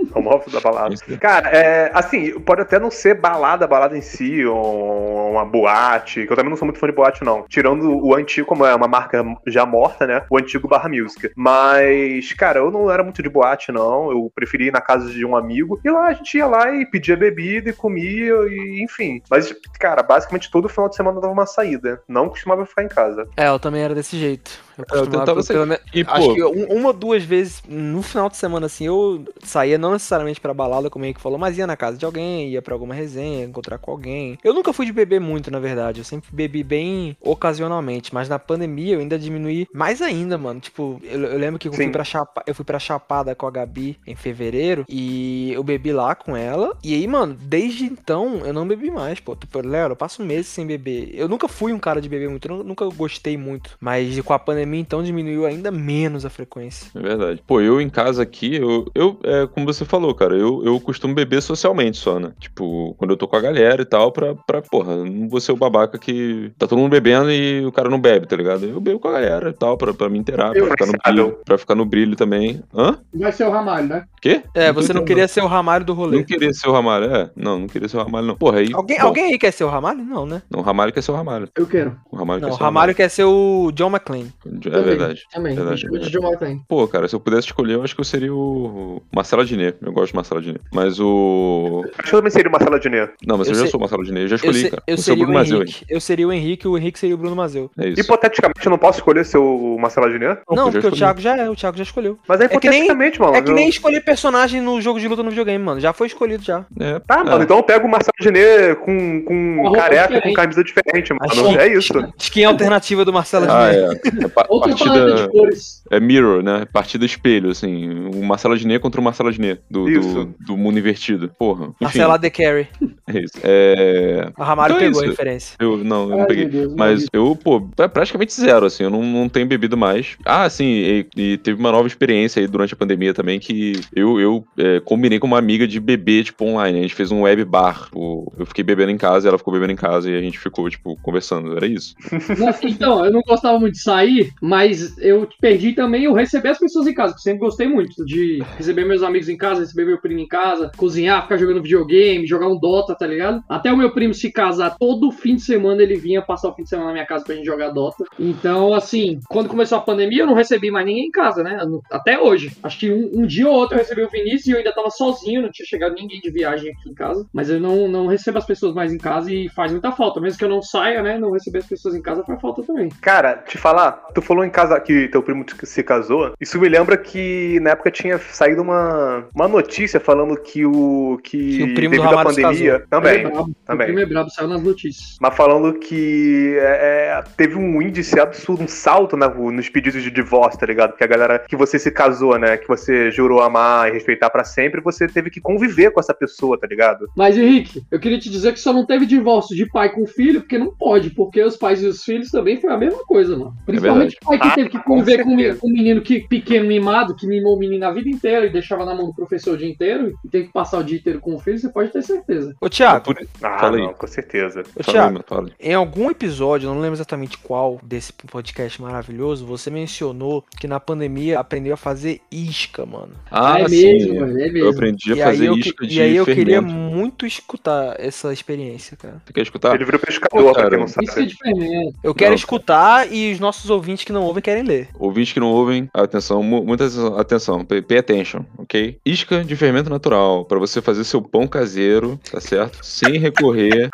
[0.52, 0.96] Da balada.
[1.20, 6.32] Cara, é, assim, pode até não ser balada, balada em si, ou uma boate, que
[6.32, 7.46] eu também não sou muito fã de boate, não.
[7.48, 10.24] Tirando o antigo, como é uma marca já morta, né?
[10.30, 11.32] O antigo Barra Music.
[11.36, 14.12] Mas, cara, eu não era muito de boate, não.
[14.12, 15.80] Eu preferia ir na casa de um amigo.
[15.84, 19.22] E lá a gente ia lá e pedia bebida e comia, e enfim.
[19.30, 22.02] Mas, cara, basicamente todo final de semana dava uma saída.
[22.08, 23.28] Não costumava ficar em casa.
[23.38, 24.60] É, eu também era desse jeito.
[24.78, 27.62] Eu É, eu tentava pelo menos- E, Acho pô, que um- uma ou duas vezes
[27.68, 31.38] no final de semana, assim, eu saía não necessariamente pra balada, como o Henrique falou,
[31.38, 34.38] mas ia na casa de alguém, ia pra alguma resenha, encontrar com alguém.
[34.44, 36.00] Eu nunca fui de beber muito, na verdade.
[36.00, 40.60] Eu sempre bebi bem ocasionalmente, mas na pandemia eu ainda diminuí mais ainda, mano.
[40.60, 43.52] Tipo, eu, eu lembro que eu fui, pra Chapa, eu fui pra Chapada com a
[43.52, 46.78] Gabi em fevereiro e eu bebi lá com ela.
[46.84, 49.36] E aí, mano, desde então eu não bebi mais, pô.
[49.36, 51.10] Tipo, Léo, eu passo meses sem beber.
[51.14, 53.78] Eu nunca fui um cara de beber muito, nunca gostei muito.
[53.80, 56.92] Mas com a pandemia, então, diminuiu ainda menos a frequência.
[56.96, 57.44] É verdade.
[57.46, 61.14] Pô, eu em casa aqui, eu, eu é, como você falou, cara, eu, eu costumo
[61.14, 62.32] beber socialmente só, né?
[62.40, 65.52] Tipo, quando eu tô com a galera e tal, pra, pra porra, não vou ser
[65.52, 68.66] o babaca que tá todo mundo bebendo e o cara não bebe, tá ligado?
[68.66, 71.40] Eu bebo com a galera e tal, pra, pra me inteirar, pra ficar no brilho,
[71.46, 72.62] pra ficar no brilho também.
[72.74, 72.98] Hã?
[73.14, 74.06] Vai ser o Ramalho, né?
[74.22, 74.44] Quê?
[74.54, 76.18] É, tô você não queria ser o Ramalho do rolê.
[76.18, 77.30] Não queria ser o Ramalho, é?
[77.36, 78.36] Não, não queria ser o Ramalho, não.
[78.36, 78.70] Porra, aí.
[78.74, 80.04] Alguém, bom, alguém aí quer ser o Ramalho?
[80.04, 80.42] Não, né?
[80.50, 81.50] Não, o Ramalho quer ser o Ramalho.
[81.56, 81.98] Eu quero.
[82.12, 84.32] O Ramalho Não, quer o ser Ramalho quer ser o John McClane.
[84.54, 85.24] É Também, verdade.
[85.32, 85.56] Também.
[85.56, 86.12] verdade, Verdade, verdade.
[86.12, 86.62] John McClane.
[86.68, 89.78] Pô, cara, se eu pudesse escolher, eu acho que eu seria o Marcelo Adnet.
[89.82, 90.62] Eu gosto de Marcelo Adnet.
[90.74, 91.84] Mas o.
[91.98, 93.08] Acho que eu também seria sala de Nê.
[93.26, 94.22] Não, mas eu, Eu já sei- sou o Marcelo Adnet.
[94.24, 94.84] Eu já Eu, escolhi, se- cara.
[94.88, 95.86] eu Você é o seria o Bruno Mazeu, Henrique.
[95.90, 97.72] Eu seria o Henrique e o Henrique seria o Bruno Mazeu.
[97.80, 98.02] É isso.
[98.02, 100.42] Hipoteticamente, eu não posso escolher ser o Marcelo Adnet?
[100.50, 100.92] Não, porque o.
[100.92, 102.20] Thiago já é, o Thiago já escolheu.
[102.28, 103.36] Mas é nem- hipoteticamente, mano.
[103.36, 105.80] É que eu- nem escolher personagem no jogo de luta no videogame, mano.
[105.80, 106.66] Já foi escolhido já.
[106.80, 107.24] É, Tá, é.
[107.24, 110.24] mano, então eu pego o Marcelo Adnet com, com careca, diferente.
[110.24, 111.32] com camisa diferente, mano.
[111.32, 111.94] Acho É isso.
[112.18, 114.02] Skin alternativa do Marcelo Ah, Adnet.
[114.06, 114.41] é.
[114.44, 115.24] Pa- Outra paleta partida.
[115.24, 115.84] de cores.
[115.90, 116.66] É mirror, né?
[116.72, 117.90] Partida espelho, assim.
[118.14, 119.62] O Marcelo Adnet contra o Marcelo Adnet.
[119.70, 121.30] Do, do, do mundo invertido.
[121.38, 121.66] Porra.
[121.66, 122.68] Enfim, Marcela The Carry.
[123.08, 123.34] é isso.
[123.44, 124.32] É.
[124.38, 125.56] O Ramalho Então é pegou a referência.
[125.60, 126.44] Eu não, eu não Ai, peguei.
[126.46, 130.18] meu Deus, Mas eu, pô, é praticamente zero, assim, eu não, não tenho bebido mais.
[130.26, 134.20] Ah, sim, e, e teve uma nova experiência aí durante a pandemia também que eu,
[134.20, 136.80] eu é, combinei com uma amiga de beber, tipo, online.
[136.80, 137.86] A gente fez um web bar.
[137.86, 140.70] Tipo, eu fiquei bebendo em casa, ela ficou bebendo em casa e a gente ficou,
[140.70, 141.56] tipo, conversando.
[141.56, 141.96] Era isso.
[142.38, 146.60] Não, Então, eu não gostava muito de sair, mas eu perdi também o receber as
[146.60, 150.00] pessoas em casa, que sempre gostei muito de receber meus amigos em casa, receber meu
[150.00, 153.44] primo em casa, cozinhar, ficar jogando videogame, jogar um Dota, tá ligado?
[153.50, 156.64] Até o meu primo se casar, todo fim de semana ele vinha passar o fim
[156.64, 158.06] de semana na minha casa pra gente jogar Dota.
[158.20, 161.60] Então, assim, quando começou a pandemia, eu não recebi mais ninguém em casa, né?
[161.92, 162.52] Até hoje.
[162.64, 164.90] Acho que um, um dia ou outro eu recebi o Vinícius e eu ainda tava
[164.90, 167.26] sozinho, não tinha chegado ninguém de viagem aqui em casa.
[167.34, 170.20] Mas eu não, não recebo as pessoas mais em casa e faz muita falta.
[170.20, 171.18] Mesmo que eu não saia, né?
[171.18, 172.90] Não receber as pessoas em casa faz falta também.
[173.02, 176.34] Cara, te falar, tu falou em casa que teu primo se casou.
[176.40, 181.20] Isso me lembra que na época tinha saído uma, uma notícia falando que o.
[181.24, 182.84] que, Que o primo do devido à pandemia.
[182.90, 183.20] Também.
[183.20, 183.52] é brabo.
[183.66, 183.86] também.
[183.86, 185.18] O primo é brabo, saiu nas notícias.
[185.20, 190.12] Mas falando que é, é, teve um índice absurdo, um salto na- nos pedidos de
[190.12, 190.96] divórcio, tá ligado?
[190.96, 192.58] Que a galera que você se casou, né?
[192.58, 196.60] Que você jurou amar e respeitar pra sempre, você teve que conviver com essa pessoa,
[196.60, 197.08] tá ligado?
[197.16, 200.42] Mas, Henrique, eu queria te dizer que só não teve divórcio de pai com filho,
[200.42, 203.54] porque não pode, porque os pais e os filhos também foi a mesma coisa, mano.
[203.66, 207.26] Principalmente pai que Ah, teve que conviver com, com um menino que, pequeno mimado, que
[207.28, 210.14] mimou o menino a vida inteira e deixava na mão do professor o dia inteiro,
[210.24, 212.56] e tem que passar o dia inteiro com o filho, você pode ter certeza.
[212.62, 213.28] Ô, Thiago, Por...
[213.42, 213.84] Ah, Fala aí.
[213.84, 214.62] não, com certeza.
[214.62, 215.50] ô, aí, fala.
[215.60, 220.80] em algum episódio, eu não lembro exatamente qual desse podcast maravilhoso, você mencionou que na
[220.80, 223.14] pandemia aprendeu a fazer isca, mano.
[223.30, 223.94] Ah, é sim.
[223.94, 224.70] mesmo, mano, é Eu mesmo.
[224.70, 226.74] aprendi a E aí, fazer eu, que- isca de e aí eu queria fermento.
[226.76, 229.22] muito escutar essa experiência, cara.
[229.26, 229.76] Você quer escutar?
[229.76, 231.06] Ele virou pescador, Pô, pra quem cara, não sabe.
[231.06, 231.96] Isso que é diferente.
[232.04, 232.36] Eu quero Não.
[232.36, 234.90] escutar e os nossos ouvintes que não ouvem querem ler.
[234.98, 236.86] Ouvintes que não ouvem, atenção, mu- muita
[237.20, 238.98] atenção, pay, pay attention, ok?
[239.06, 242.80] Isca de fermento natural, para você fazer seu pão caseiro, tá certo?
[242.84, 243.90] Sem recorrer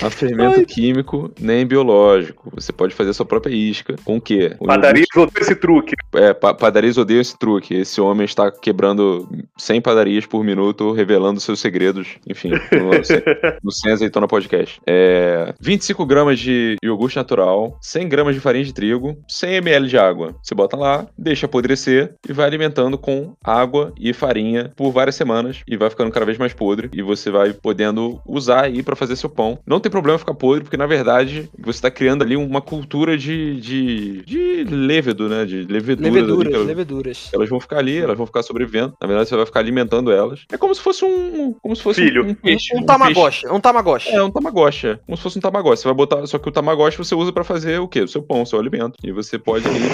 [0.00, 0.64] a fermento Ai.
[0.64, 2.50] químico nem biológico.
[2.54, 3.96] Você pode fazer sua própria isca.
[4.04, 4.54] Com o quê?
[4.58, 5.94] Com Padaria usou esse truque.
[6.14, 7.74] É, pa padarias odeiam esse truque.
[7.74, 13.22] Esse homem está quebrando 100 padarias por minuto, revelando seus segredos, enfim, no, sem-
[13.62, 14.80] no Sem Azeitona Podcast.
[14.86, 19.98] É, 25 gramas de iogurte natural, 100 gramas de farinha de trigo, 100 ml de
[19.98, 20.34] água.
[20.42, 25.60] Você bota lá, deixa apodrecer e vai alimentando com água e farinha por várias semanas
[25.66, 29.16] e vai ficando cada vez mais podre e você vai podendo usar aí para fazer
[29.16, 29.58] seu pão.
[29.66, 33.60] Não tem problema ficar podre, porque na verdade você está criando ali uma cultura de,
[33.60, 35.44] de, de levedo, né?
[35.44, 36.10] De levedura.
[36.10, 37.30] Leveduras, elas- leveduras.
[37.32, 38.94] elas vão ficar ali, elas vão ficar sobrevivendo.
[39.00, 40.44] Na verdade, você vai ficar alimentando elas.
[40.52, 41.52] É como se fosse um.
[41.62, 42.24] Como se fosse Filho.
[42.24, 42.76] um, um peixe.
[42.76, 44.10] Um tamagotchi, um tamagotchi.
[44.10, 44.86] É, um tamagotchi.
[44.88, 44.98] é.
[45.06, 45.82] Como se fosse um tamagotchi.
[45.82, 46.26] Você vai botar.
[46.26, 48.00] Só que o tamagotchi você usa pra fazer o quê?
[48.00, 48.94] O seu pão, o seu alimento.
[49.02, 49.90] E você pode aí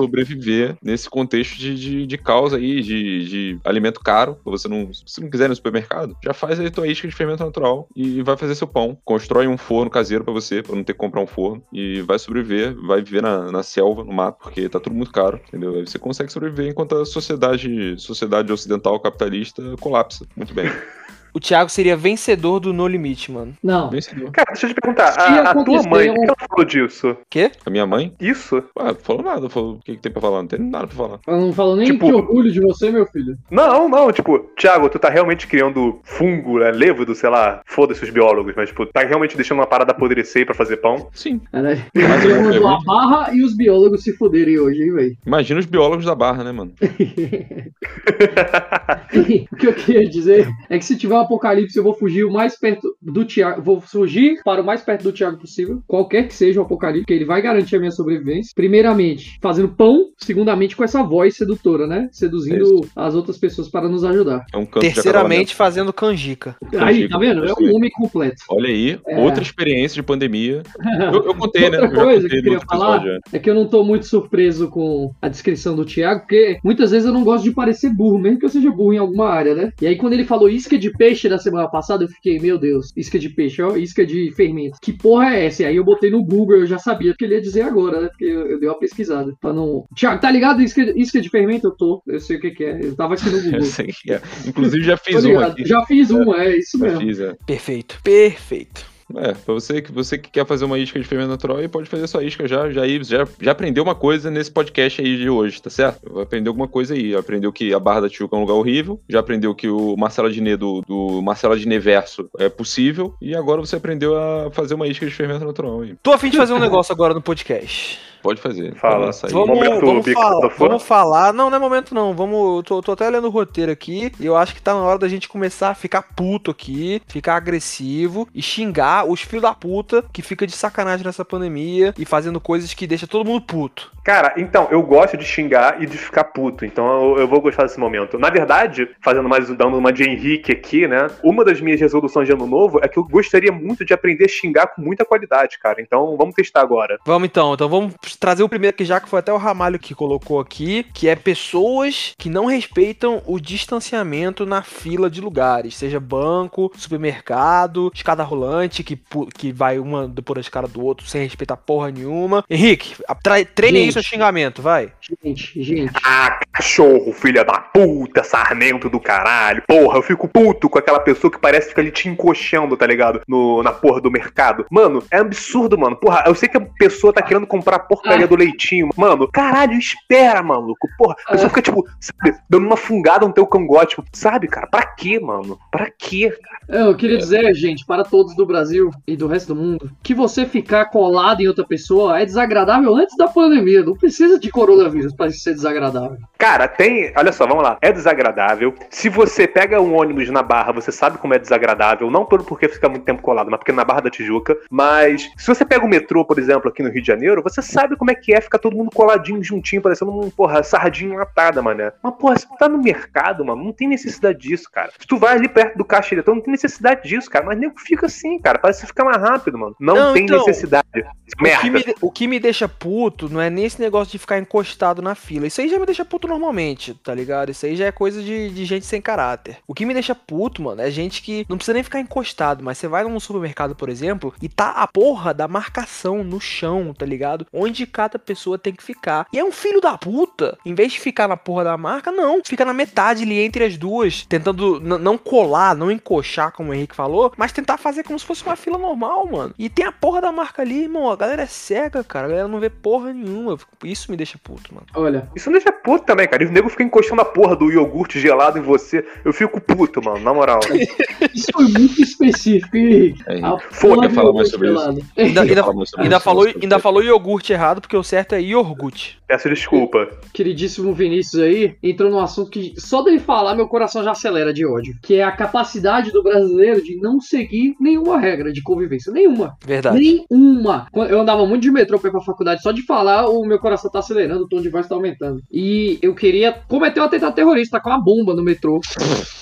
[0.00, 4.38] sobreviver nesse contexto de, de, de causa aí, de, de alimento caro.
[4.44, 4.92] Você não.
[4.92, 8.22] Se você não quiser no supermercado, já faz aí tua isca de fermento natural e
[8.22, 8.96] vai fazer seu pão.
[9.04, 11.62] Constrói um forno caseiro pra você, pra não ter que comprar um forno.
[11.72, 15.40] E vai sobreviver, vai viver na, na selva, no mato, porque tá tudo muito caro,
[15.48, 15.74] entendeu?
[15.74, 20.26] Aí você consegue sobreviver enquanto a sociedade, sociedade ocidental capitalista colapsa.
[20.36, 20.66] Muito bem.
[21.34, 23.54] o Thiago seria vencedor do No Limite, mano.
[23.62, 23.90] Não.
[23.90, 24.30] Vencedor.
[24.32, 26.64] Cara, deixa eu te perguntar, Se a, a tua mãe, um- por que ela falou
[26.64, 27.16] disso?
[27.28, 27.50] Quê?
[27.64, 28.12] A minha mãe?
[28.20, 28.62] Isso?
[28.76, 29.48] Ah, não falou nada.
[29.48, 30.38] Falou o que, que tem pra falar.
[30.42, 31.18] Não tem nada pra falar.
[31.26, 33.36] Eu não falo nem Tipo- que orgulho de você, meu filho.
[33.50, 38.10] Não, não, tipo, Thiago, tu tá realmente criando fungo, né, levodo, sei lá, foda-se os
[38.10, 41.08] biólogos, mas, tipo, tá realmente deixando uma parada apodrecer pra fazer pão?
[41.12, 41.40] Sim.
[41.52, 41.60] É?
[41.60, 45.16] Mas eu- Mandou eu- a barra e os biólogos se fuderem hoje, hein, velho?
[45.26, 46.72] Imagina os biólogos da barra, né, mano?
[49.52, 52.58] o que eu queria dizer é que se tiver apocalipse, eu vou fugir o mais
[52.58, 53.62] perto do Thiago.
[53.62, 55.82] Vou fugir para o mais perto do Thiago possível.
[55.86, 58.52] Qualquer que seja o apocalipse, que ele vai garantir a minha sobrevivência.
[58.54, 60.10] Primeiramente, fazendo pão.
[60.18, 62.08] Segundamente, com essa voz sedutora, né?
[62.12, 64.44] Seduzindo as outras pessoas para nos ajudar.
[64.52, 66.56] É um canto de Terceiramente, fazendo canjica.
[66.78, 67.44] Aí, tá vendo?
[67.44, 68.42] É um homem completo.
[68.48, 69.18] Olha aí, É.
[69.18, 70.62] outra experiência de pandemia.
[71.12, 71.80] Eu, eu contei, né?
[71.80, 73.36] Outra Eu já coisa que eu queria falar episódio, é.
[73.36, 77.06] é que eu não tô muito surpreso com a descrição do Thiago, porque muitas vezes
[77.06, 79.72] eu não gosto de parecer burro, mesmo que eu seja burro em alguma área, né?
[79.80, 82.92] E aí quando ele falou isca de peixe da semana passada, eu fiquei, meu Deus,
[82.96, 84.78] isca de peixe, ó, isca de fermento.
[84.82, 85.62] Que porra é essa?
[85.62, 88.00] E aí eu botei no Google, eu já sabia o que ele ia dizer agora,
[88.00, 88.08] né?
[88.08, 89.32] Porque eu, eu dei uma pesquisada.
[89.40, 89.84] Pra não...
[89.94, 91.68] Thiago, tá ligado isca, isca de fermento?
[91.68, 92.78] Eu tô, eu sei o que que é.
[92.82, 93.62] Eu tava aqui no Eu Google.
[93.62, 94.20] sei que é.
[94.46, 95.64] Inclusive já fiz um aqui.
[95.64, 97.00] Já fiz uma, é isso Já mesmo.
[97.00, 97.36] fiz, é.
[97.46, 98.00] Perfeito.
[98.02, 98.89] Perfeito.
[99.16, 101.88] É, pra você, que- você que quer fazer uma isca de fermento natural aí, pode
[101.88, 105.60] fazer sua isca já, já, já, já aprendeu uma coisa nesse podcast aí de hoje,
[105.60, 106.00] tá certo?
[106.12, 107.14] Vai aprender alguma coisa aí.
[107.14, 110.28] Aprendeu que a Barra da Tijuca é um lugar horrível, já aprendeu que o Marcelo
[110.28, 114.86] Adnet do, do Marcelo Adnet Verso é possível, e agora você aprendeu a fazer uma
[114.86, 115.94] isca de fermento natural aí.
[116.02, 117.98] Tô a fim de fazer um negócio agora no podcast.
[118.22, 118.74] Pode fazer.
[118.76, 119.10] Fala.
[119.10, 119.32] Aí.
[119.32, 120.66] Vamos, Momento vamos, Bico falar, Fã.
[120.68, 121.32] vamos falar.
[121.32, 122.14] Não, não é momento não.
[122.14, 122.56] Vamos.
[122.56, 124.12] eu Tô, tô até lendo o roteiro aqui.
[124.20, 127.36] E eu acho que tá na hora da gente começar a ficar puto aqui, ficar
[127.36, 132.40] agressivo e xingar os filhos da puta que fica de sacanagem nessa pandemia e fazendo
[132.40, 133.90] coisas que deixa todo mundo puto.
[134.04, 137.64] Cara, então, eu gosto de xingar e de ficar puto, então eu, eu vou gostar
[137.64, 138.18] desse momento.
[138.18, 141.06] Na verdade, fazendo mais, dando uma de Henrique aqui, né?
[141.22, 144.28] Uma das minhas resoluções de ano novo é que eu gostaria muito de aprender a
[144.28, 145.82] xingar com muita qualidade, cara.
[145.82, 146.98] Então, vamos testar agora.
[147.04, 149.94] Vamos então, então vamos trazer o primeiro que já que foi até o Ramalho que
[149.94, 156.00] colocou aqui, que é pessoas que não respeitam o distanciamento na fila de lugares, seja
[156.00, 158.98] banco, supermercado, escada rolante que,
[159.34, 162.44] que vai uma depois da escada do outro sem respeitar porra nenhuma.
[162.48, 163.14] Henrique, a-
[163.54, 164.92] treine seu xingamento, vai.
[165.24, 165.92] Gente, gente.
[166.04, 169.62] Ah, cachorro, filha da puta, sarmento do caralho.
[169.66, 172.86] Porra, eu fico puto com aquela pessoa que parece que fica ali te encoxando, tá
[172.86, 173.20] ligado?
[173.26, 174.66] No, na porra do mercado.
[174.70, 175.96] Mano, é absurdo, mano.
[175.96, 178.28] Porra, eu sei que a pessoa tá querendo comprar a porcaria Ah.
[178.28, 178.88] do leitinho.
[178.96, 180.88] Mano, caralho, espera, maluco.
[180.98, 181.48] Porra, a pessoa Ah.
[181.50, 183.96] fica, tipo, sabe, dando uma fungada no teu cangote.
[183.96, 184.66] Tipo, sabe, cara?
[184.66, 185.58] Pra quê, mano?
[185.70, 186.60] Pra quê, cara?
[186.86, 190.46] Eu queria dizer, gente, para todos do Brasil e do resto do mundo, que você
[190.46, 193.82] ficar colado em outra pessoa é desagradável antes da pandemia.
[193.82, 196.16] Não precisa de coronavírus para ser desagradável.
[196.38, 197.12] Cara, tem.
[197.16, 197.76] Olha só, vamos lá.
[197.82, 198.74] É desagradável.
[198.88, 202.10] Se você pega um ônibus na barra, você sabe como é desagradável.
[202.10, 204.56] Não pelo porque fica muito tempo colado, mas porque na Barra da Tijuca.
[204.70, 207.89] Mas se você pega o metrô, por exemplo, aqui no Rio de Janeiro, você sabe
[207.96, 211.92] como é que é ficar todo mundo coladinho, juntinho, parecendo um, porra, sardinha enlatada, mané.
[212.02, 214.92] Mas, porra, se tu tá no mercado, mano, não tem necessidade disso, cara.
[214.98, 217.44] Se tu vai ali perto do caixa eletrônico, não tem necessidade disso, cara.
[217.46, 218.58] Mas nem fica assim, cara.
[218.58, 219.76] Parece que fica mais rápido, mano.
[219.80, 220.86] Não, Não, tem então, necessidade.
[220.94, 221.70] O que, Merda.
[221.70, 225.14] me, o que me deixa puto não é nem esse negócio de ficar encostado na
[225.14, 225.46] fila.
[225.46, 227.50] Isso aí já me deixa puto normalmente, tá ligado?
[227.50, 229.58] Isso aí já é coisa de, de gente sem caráter.
[229.66, 232.78] O que me deixa puto, mano, é gente que não precisa nem ficar encostado, mas
[232.78, 237.06] você vai num supermercado, por exemplo, e tá a porra da marcação no chão, tá
[237.06, 237.46] ligado?
[237.52, 239.26] Onde cada pessoa tem que ficar.
[239.32, 240.58] E é um filho da puta.
[240.64, 242.40] Em vez de ficar na porra da marca, não.
[242.44, 246.94] Fica na metade ali entre as duas, tentando não colar, não encoxar, como o Henrique
[246.94, 249.54] falou, mas tentar fazer como se fosse uma fila normal, mano.
[249.58, 251.10] E tem a porra da marca ali, irmão.
[251.10, 252.26] A galera é cega, cara.
[252.26, 253.56] A galera não vê porra nenhuma.
[253.84, 254.86] Isso me deixa puto, mano.
[254.94, 256.42] Olha, Isso me deixa puto também, cara.
[256.42, 259.04] E o nego fica encostando a porra do iogurte gelado em você.
[259.24, 260.60] Eu fico puto, mano, na moral.
[261.34, 263.22] isso foi muito específico, Henrique.
[263.26, 264.78] É, A Foda, porra fala do mais sobre isso.
[264.78, 265.00] gelado.
[265.16, 265.64] Ainda, ainda,
[265.98, 266.80] ainda isso, falou, ainda isso.
[266.82, 269.20] falou iogurte errado, porque o certo é iogurte.
[269.28, 270.08] Peço desculpa.
[270.32, 274.66] Queridíssimo Vinícius aí entrou num assunto que só dele falar meu coração já acelera de
[274.66, 279.56] ódio, que é a capacidade do brasileiro de não seguir nenhuma regra de convivência, nenhuma.
[279.64, 279.98] Verdade.
[280.30, 280.88] Nenhuma.
[280.92, 283.90] Eu andava muito de metrô pra ir pra faculdade, só de falar o meu coração
[283.90, 285.40] tá acelerando, o tom de voz tá aumentando.
[285.52, 288.80] E eu queria cometer um atentado terrorista com uma bomba no metrô.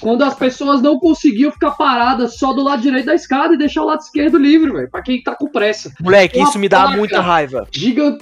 [0.01, 3.83] Quando as pessoas não conseguiam ficar paradas só do lado direito da escada e deixar
[3.83, 4.91] o lado esquerdo livre, velho.
[4.91, 5.93] Pra quem tá com pressa.
[6.01, 7.67] Moleque, Uma isso me dá muita raiva.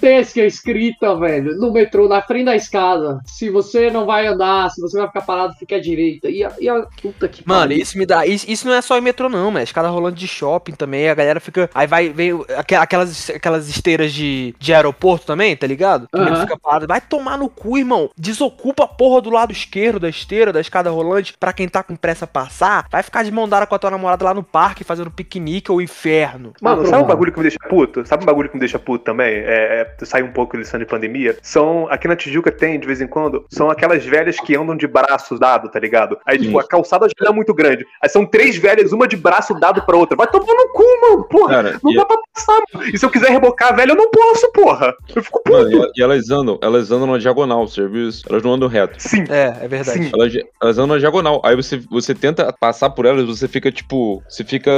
[0.00, 3.20] Gigantesca escrita, velho, no metrô, na frente da escada.
[3.24, 6.28] Se você não vai andar, se você vai ficar parado, fique à direita.
[6.28, 7.78] E a, e a puta que Mano, pariu.
[7.78, 8.26] isso me dá.
[8.26, 11.08] Isso, isso não é só em metrô, não, mas escada rolando de shopping também.
[11.08, 11.70] A galera fica.
[11.74, 16.08] Aí vai, vem aque- aquelas, aquelas esteiras de, de aeroporto também, tá ligado?
[16.12, 16.86] Que nego fica parado.
[16.86, 18.10] Vai tomar no cu, irmão.
[18.16, 21.96] desocupa a porra do lado esquerdo da esteira, da escada rolante, pra quem tá com
[21.96, 22.86] pressa passar.
[22.90, 25.80] Vai ficar de mão dada com a tua namorada lá no parque fazendo piquenique ou
[25.80, 26.52] inferno.
[26.60, 28.06] Mano, sabe um bagulho que me deixa puto?
[28.06, 29.34] Sabe um bagulho que me deixa puto também?
[29.36, 31.36] É, é sair um pouco lição de pandemia.
[31.42, 34.86] São, aqui na Tijuca tem, de vez em quando, são aquelas velhas que andam de
[34.86, 36.18] braços dado, tá ligado?
[36.24, 36.58] Aí, tipo, Sim.
[36.58, 37.86] a calçada já não é muito grande.
[38.02, 40.16] Aí são três velhas, uma de braço dado pra outra.
[40.16, 41.54] Vai tomar no cu, mano, porra.
[41.54, 42.90] Cara, Não dá pra passar, mano.
[42.92, 44.94] E se eu quiser rebocar a velha, eu não posso, porra.
[45.14, 45.56] Eu fico puto.
[45.56, 48.24] Mano, e, e elas andam, elas andam na diagonal, isso?
[48.28, 48.94] Elas não andam reto.
[48.98, 49.24] Sim.
[49.28, 50.04] É, é verdade.
[50.04, 50.10] Sim.
[50.14, 51.40] Elas, elas andam na diagonal.
[51.44, 54.70] Aí você, você tenta passar por elas, você fica, tipo, você fica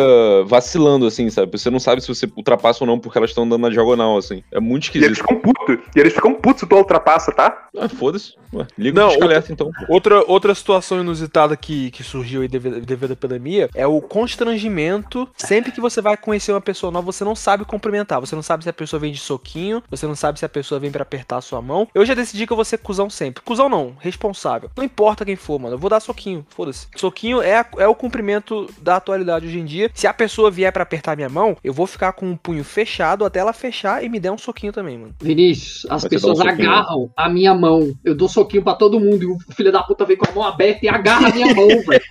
[0.47, 1.57] vacilando, assim, sabe?
[1.57, 4.43] Você não sabe se você ultrapassa ou não, porque elas estão andando na diagonal, assim.
[4.53, 5.29] É muito E eles esquisito.
[5.29, 5.79] ficam putos.
[5.95, 7.69] E eles ficam putos se tu ultrapassa, tá?
[7.79, 8.35] Ah, foda-se.
[8.53, 9.71] Ué, Liga Não, o pisca-alerta, então.
[9.89, 15.29] Outra, outra situação inusitada que, que surgiu aí devido, devido à pandemia é o constrangimento.
[15.37, 18.21] Sempre que você vai conhecer uma pessoa nova, você não sabe cumprimentar.
[18.21, 20.81] Você não sabe se a pessoa vem de soquinho, você não sabe se a pessoa
[20.81, 21.89] vem pra apertar a sua mão.
[21.95, 23.43] Eu já decidi que eu vou ser cuzão sempre.
[23.43, 24.71] Cuzão não, responsável.
[24.77, 25.75] Não importa quem for, mano.
[25.75, 26.87] Eu vou dar soquinho, foda-se.
[26.97, 29.91] Soquinho é, a- é o cumprimento da atualidade hoje em dia.
[29.95, 33.25] Se a pessoa vier pra apertar minha mão, eu vou ficar com o punho fechado
[33.25, 35.15] até ela fechar e me der um soquinho também, mano.
[35.21, 37.93] Vinícius, as Mas pessoas um agarram a minha mão.
[38.05, 40.45] Eu dou soquinho pra todo mundo e o filho da puta vem com a mão
[40.45, 42.05] aberta e agarra a minha mão, velho.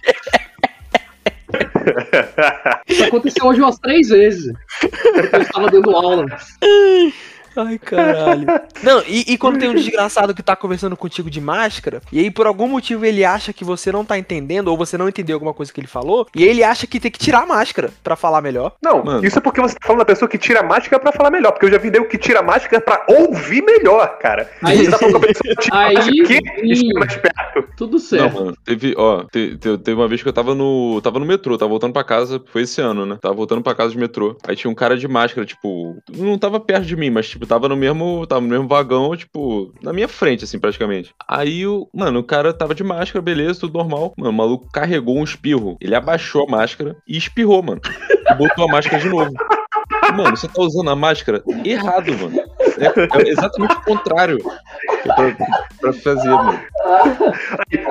[2.87, 4.53] Isso aconteceu hoje umas três vezes.
[5.33, 6.25] Eu estava dando aula.
[7.57, 8.45] Ai, caralho.
[8.83, 12.29] Não, e, e quando tem um desgraçado que tá conversando contigo de máscara, e aí
[12.31, 15.53] por algum motivo ele acha que você não tá entendendo, ou você não entendeu alguma
[15.53, 18.15] coisa que ele falou, e aí ele acha que tem que tirar a máscara pra
[18.15, 18.73] falar melhor.
[18.81, 19.25] Não, Mano.
[19.25, 21.51] isso é porque você tá falando da pessoa que tira a máscara pra falar melhor.
[21.51, 24.49] Porque eu já vi nego que tira a máscara pra ouvir melhor, cara.
[24.61, 26.15] Aí você tá falando que a pessoa tira a aí máscara
[26.63, 27.67] e chega mais perto.
[27.77, 28.33] Tudo Não, certo.
[28.35, 31.57] mano, teve, ó, te- te- teve uma vez que eu tava no, tava no metrô,
[31.57, 33.17] tava voltando pra casa, foi esse ano, né?
[33.21, 34.37] Tava voltando pra casa de metrô.
[34.47, 37.69] Aí tinha um cara de máscara, tipo, não tava perto de mim, mas, tipo, tava
[37.69, 41.13] no mesmo, tava no mesmo vagão, tipo, na minha frente, assim, praticamente.
[41.27, 44.13] Aí, o, mano, o cara tava de máscara, beleza, tudo normal.
[44.17, 47.81] Mano, o maluco carregou um espirro, ele abaixou a máscara e espirrou, mano.
[48.29, 49.31] E botou a máscara de novo.
[50.17, 52.39] Mano, você tá usando a máscara errado, mano.
[52.79, 54.37] É, é exatamente o contrário
[55.05, 55.35] é pra,
[55.81, 56.59] pra fazer, mano.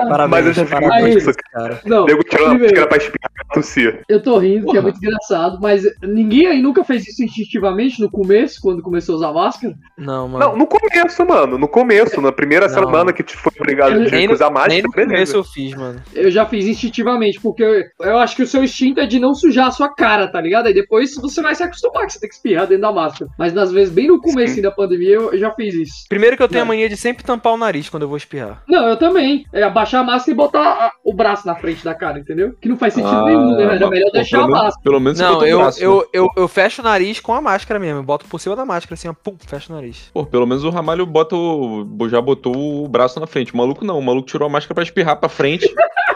[0.09, 1.33] Parabéns, Mas eu já vi parabéns, muito isso.
[1.51, 1.81] cara.
[1.85, 4.01] Não, Nego tirando a máscara pra espirrar pra tossir.
[4.07, 4.81] eu tô rindo, que é Porra.
[4.83, 9.33] muito engraçado, mas ninguém aí nunca fez isso instintivamente no começo, quando começou a usar
[9.33, 9.75] máscara?
[9.97, 10.45] Não, mano.
[10.45, 11.57] Não, no começo, mano.
[11.57, 12.73] No começo, na primeira Não.
[12.73, 15.11] semana que te foi obrigado no, usar máscara, nem no beleza.
[15.13, 16.01] começo eu fiz, mano.
[16.13, 19.33] Eu já fiz instintivamente, porque eu, eu acho que o seu instinto é de não
[19.33, 20.67] sujar a sua cara, tá ligado?
[20.67, 23.29] Aí depois você vai se acostumar que você tem que espirrar dentro da máscara.
[23.37, 25.93] Mas nas vezes, bem no começo da pandemia, eu, eu já fiz isso.
[26.09, 26.71] Primeiro que eu tenho Não.
[26.71, 28.63] a mania de sempre tampar o nariz quando eu vou espirrar.
[28.67, 29.45] Não, eu também.
[29.53, 32.53] É abaixar a máscara e botar a- o braço na frente da cara, entendeu?
[32.61, 33.63] Que não faz sentido Ah, nenhum, né?
[33.63, 34.83] Era mas, melhor pô, deixar a máscara.
[34.83, 35.85] Pelo menos Não, eu, braço, né?
[35.85, 37.99] eu, eu, eu fecho o nariz com a máscara mesmo.
[37.99, 40.09] Eu boto por cima da máscara, assim, ó, pum, fecho o nariz.
[40.13, 43.53] Pô, pelo menos o Ramalho bota o, já botou o braço na frente.
[43.53, 45.67] O maluco não, o maluco tirou a máscara pra espirrar pra frente.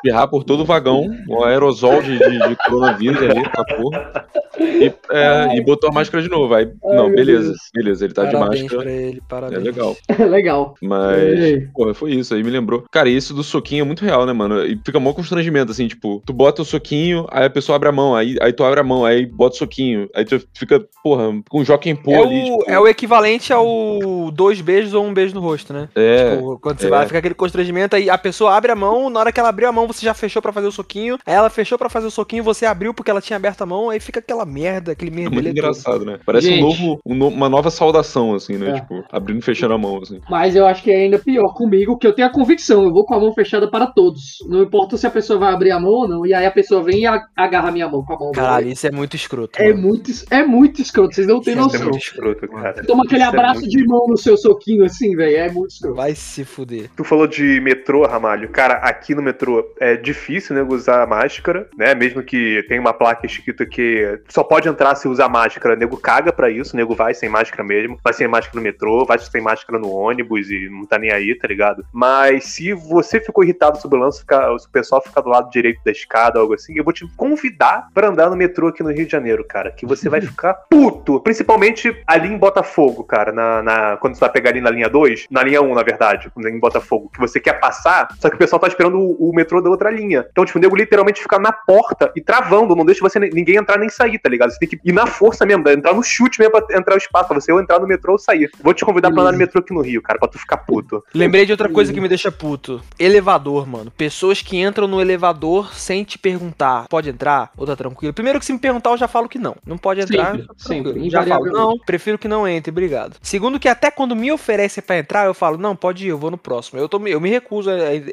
[0.00, 4.26] espirrar por todo o vagão, o aerosol de, de, de coronavírus ali, tá porra.
[4.58, 6.52] E, é, e botou a máscara de novo.
[6.54, 7.58] Aí, não, meu beleza, Deus.
[7.74, 8.82] beleza, ele tá de parabéns máscara.
[8.82, 9.62] pra ele, É parabéns.
[9.64, 9.96] legal.
[10.30, 10.74] Legal.
[10.82, 12.84] Mas, porra, foi isso, aí me lembrou.
[12.90, 14.64] Cara, e esse do soquinho é muito real, né, mano?
[14.64, 17.92] E fica mó constrangimento, assim, tipo, tu bota o soquinho, aí a pessoa abre a
[17.92, 21.24] mão, aí, aí tu abre a mão, aí bota o soquinho, aí tu fica, porra,
[21.48, 25.04] com um Joaquim Pô É ali, o, tipo, é o equivalente ao dois beijos ou
[25.04, 25.88] um beijo no rosto, né?
[25.94, 26.90] é, Tipo, quando você é.
[26.90, 29.68] vai, fica aquele constrangimento, aí a pessoa abre a mão, na hora que ela abriu
[29.68, 32.10] a mão, você já fechou pra fazer o soquinho, aí ela fechou pra fazer o
[32.10, 35.14] soquinho, você abriu porque ela tinha aberto a mão, aí fica aquela merda, aquele É
[35.14, 35.52] merda muito todo.
[35.58, 36.18] engraçado, né?
[36.24, 36.62] Parece um Gente.
[36.62, 38.70] novo, um no- uma nova saudação, assim, né?
[38.70, 38.74] É.
[38.80, 40.20] Tipo, abrindo e fechando a mão, assim.
[40.28, 43.04] Mas eu acho que é ainda pior comigo, que eu tenho a convicção, eu vou
[43.04, 44.38] com a mão fechada para todos.
[44.48, 46.82] Não importa se a pessoa vai abrir a mão ou não, e aí a pessoa
[46.82, 48.32] vem e a- agarra a minha mão com a mão.
[48.32, 49.60] Caralho, isso é muito escroto.
[49.60, 49.88] É mano.
[49.88, 51.90] muito, é muito escroto, vocês não têm Isso é Isso é noção.
[51.90, 52.84] muito escroto, cara.
[52.86, 55.36] Toma aquele Isso é abraço muito de mão no seu soquinho assim, velho.
[55.36, 55.96] É muito escroto.
[55.96, 56.90] Vai se fuder.
[56.96, 58.48] Tu falou de metrô, Ramalho.
[58.50, 61.94] Cara, aqui no metrô é difícil, né, usar máscara, né?
[61.94, 65.74] Mesmo que tenha uma placa escrita que só pode entrar se usar máscara.
[65.74, 67.98] Nego caga pra isso, nego vai sem máscara mesmo.
[68.04, 71.34] Vai sem máscara no metrô, vai sem máscara no ônibus e não tá nem aí,
[71.34, 71.84] tá ligado?
[71.92, 74.24] Mas se você ficou irritado sobre o lance, se
[74.66, 78.08] o pessoal ficar do lado direito da escada algo assim, eu vou te convidar pra
[78.08, 79.70] andar no metrô aqui no Rio de Janeiro, cara.
[79.70, 81.20] Que você vai ficar puto.
[81.20, 83.32] Principalmente ali em Botafogo, cara.
[83.32, 86.30] Na, na- quando você vai pegar ali na linha 2, na linha 1, na verdade,
[86.38, 89.60] em Botafogo, que você quer passar, só que o pessoal tá esperando o, o metrô
[89.62, 90.26] da outra linha.
[90.30, 93.78] Então, tipo, o nego literalmente fica na porta e travando, não deixa você ninguém entrar
[93.78, 94.50] nem sair, tá ligado?
[94.50, 97.28] Você tem que ir na força mesmo, entrar no chute mesmo pra entrar o espaço,
[97.28, 98.50] pra você ou entrar no metrô ou sair.
[98.62, 101.04] Vou te convidar pra andar no metrô aqui no Rio, cara, pra tu ficar puto.
[101.14, 102.80] Lembrei de outra coisa que me deixa puto.
[102.98, 103.90] Elevador, mano.
[103.90, 108.12] Pessoas que entram no elevador sem te perguntar, pode entrar ou tá tranquilo?
[108.12, 109.56] Primeiro que se me perguntar, eu já falo que não.
[109.66, 110.36] Não pode entrar.
[110.36, 113.16] Sempre, sempre, Já falo, não, prefiro que não entre, obrigado.
[113.22, 116.30] Segundo que até quando me oferecem pra entrar, eu falo, não, pode ir, eu vou
[116.30, 116.78] no próximo.
[116.78, 117.70] Eu, tô, eu me recuso,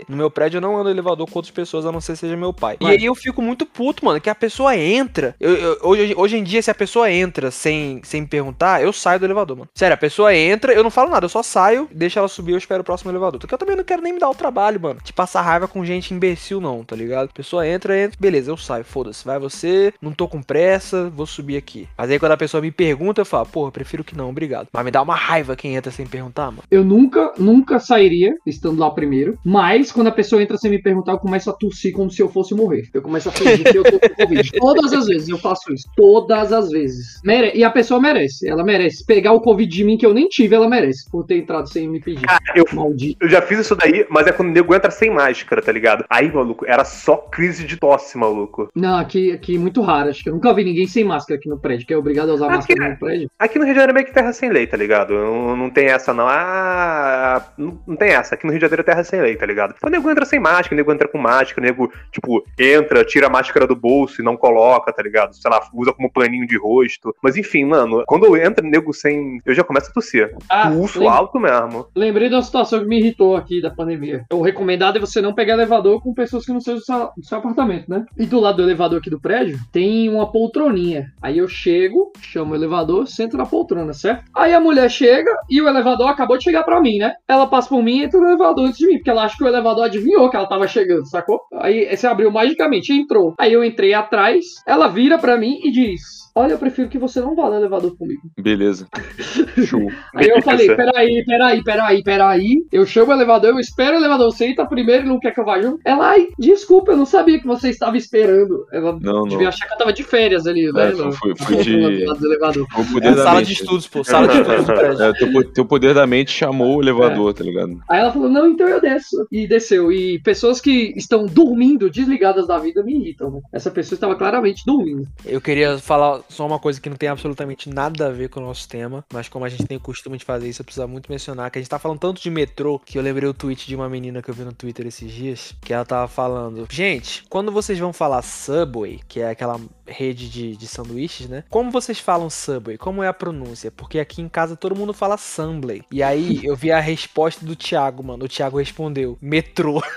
[0.08, 2.36] no meu prédio eu não ando no elevador com outras pessoas, a não ser seja
[2.38, 2.78] meu pai.
[2.80, 5.36] E Mas- aí eu fico muito puto, mano, que a pessoa entra.
[5.40, 8.92] eu- eu- hoje, hoje em dia, se a pessoa entra sem, sem me perguntar, eu
[8.94, 9.70] saio do elevador, mano.
[9.74, 12.58] Sério, a pessoa entra, eu não falo nada, eu só saio, deixo ela subir, eu
[12.58, 13.40] espero o próximo elevador.
[13.40, 15.84] Porque eu também não quero nem me dar o trabalho, mano, de passar raiva com
[15.86, 17.26] gente imbecil, não, tá ligado?
[17.30, 21.26] A pessoa entra, entra, beleza, eu saio, foda-se, vai você, não tô com pressa, vou
[21.26, 21.88] subir aqui.
[21.98, 24.68] Mas aí quando a pessoa me pergunta, eu falo, porra, prefiro que não, obrigado.
[24.74, 26.64] Mas me dá uma raiva quem entra sem perguntar, mano.
[26.70, 29.38] Eu nunca, nunca sairia estando lá primeiro.
[29.44, 32.30] Mas quando a pessoa entra sem me perguntar, eu começo a tossir como se eu
[32.30, 32.88] fosse morrer.
[32.94, 34.52] Eu começo a fingir que eu tô com Covid.
[34.58, 35.86] Todas as vezes eu faço isso.
[35.96, 37.22] Todas as vezes.
[37.24, 38.48] Mere- E a pessoa merece.
[38.50, 39.06] Ela merece.
[39.06, 41.10] Pegar o Covid de mim que eu nem tive, ela merece.
[41.12, 42.26] Por ter entrado sem me pedir.
[42.56, 43.18] Eu, Maldito.
[43.24, 46.06] eu já fiz isso daí, mas é quando o nego entra sem máscara, tá ligado?
[46.10, 48.70] Aí, maluco, era só crise de tosse, maluco.
[48.76, 50.10] Não, aqui, aqui muito raro.
[50.10, 52.34] Acho que eu nunca vi ninguém sem máscara aqui no prédio, que é obrigado a
[52.36, 53.30] usar Aqui- máscara no prédio.
[53.38, 55.14] Aqui no Rio de Janeiro é meio que terra sem lei, tá ligado?
[55.14, 56.28] Não, não tem essa, não.
[56.28, 58.36] Ah, não, não tem essa.
[58.36, 59.74] Aqui no Rio de Janeiro é terra sem lei, tá ligado?
[59.78, 61.27] Então o nego entra sem máscara, o nego entra com máscara,
[61.58, 65.34] o nego, tipo, entra, tira a máscara do bolso e não coloca, tá ligado?
[65.36, 67.14] Sei lá, usa como paninho de rosto.
[67.22, 69.40] Mas enfim, mano, quando entra nego sem.
[69.46, 70.36] Eu já começo a tossir.
[70.50, 71.88] Ah, Pulso lem- alto mesmo.
[71.96, 74.26] lembrei de uma situação que me irritou aqui da pandemia.
[74.32, 77.26] O recomendado é você não pegar elevador com pessoas que não sejam do seu, do
[77.26, 78.06] seu apartamento, né?
[78.18, 81.12] E do lado do elevador aqui do prédio tem uma poltroninha.
[81.22, 84.24] Aí eu chego, chamo o elevador, sento na poltrona, certo?
[84.36, 87.14] Aí a mulher chega e o elevador acabou de chegar pra mim, né?
[87.28, 89.44] Ela passa por mim e entra no elevador antes de mim, porque ela acha que
[89.44, 91.42] o elevador adivinhou que ela tava chegando, sacou?
[91.54, 93.34] Aí você abriu magicamente, entrou.
[93.38, 97.20] Aí eu entrei atrás, ela vira pra mim e diz: Olha, eu prefiro que você
[97.20, 98.22] não vá no elevador comigo.
[98.40, 98.88] Beleza.
[99.66, 99.88] Show.
[100.16, 102.66] Aí eu falei, peraí, peraí, peraí, peraí.
[102.72, 105.46] Eu chamo o elevador, eu espero o elevador senta primeiro e não quer que eu
[105.46, 105.80] vá junto.
[105.84, 108.66] Ela, ai, desculpa, eu não sabia que você estava esperando.
[108.72, 109.48] Ela Não, devia não.
[109.50, 110.90] achar que eu tava de férias ali, né?
[110.90, 112.68] É, foi- foi de- elevador.
[113.02, 113.62] É sala de mente.
[113.62, 114.04] estudos, pô.
[114.04, 114.68] Sala de estudos.
[114.98, 117.80] É, teu, teu poder da mente chamou o elevador, tá ligado?
[117.90, 119.28] Aí ela falou, não, então eu desço.
[119.32, 119.92] E desceu.
[119.92, 123.32] E pessoas que estão dormindo, desligadas da vida, me irritam.
[123.32, 123.40] né?
[123.54, 125.08] Essa pessoa estava claramente dormindo.
[125.26, 128.44] Eu queria falar só uma coisa que não tem absolutamente nada a ver com o
[128.44, 131.12] nosso tema, mas como a gente tem o costume de fazer isso, eu preciso muito
[131.12, 133.76] mencionar que a gente tá falando tanto de metrô que eu lembrei o tweet de
[133.76, 137.52] uma menina que eu vi no Twitter esses dias, que ela tava falando: Gente, quando
[137.52, 141.44] vocês vão falar Subway, que é aquela rede de, de sanduíches, né?
[141.50, 142.78] Como vocês falam Subway?
[142.78, 143.72] Como é a pronúncia?
[143.72, 145.82] Porque aqui em casa todo mundo fala Sunblay.
[145.92, 148.26] E aí eu vi a resposta do Thiago, mano.
[148.26, 149.82] O Thiago respondeu: Metrô.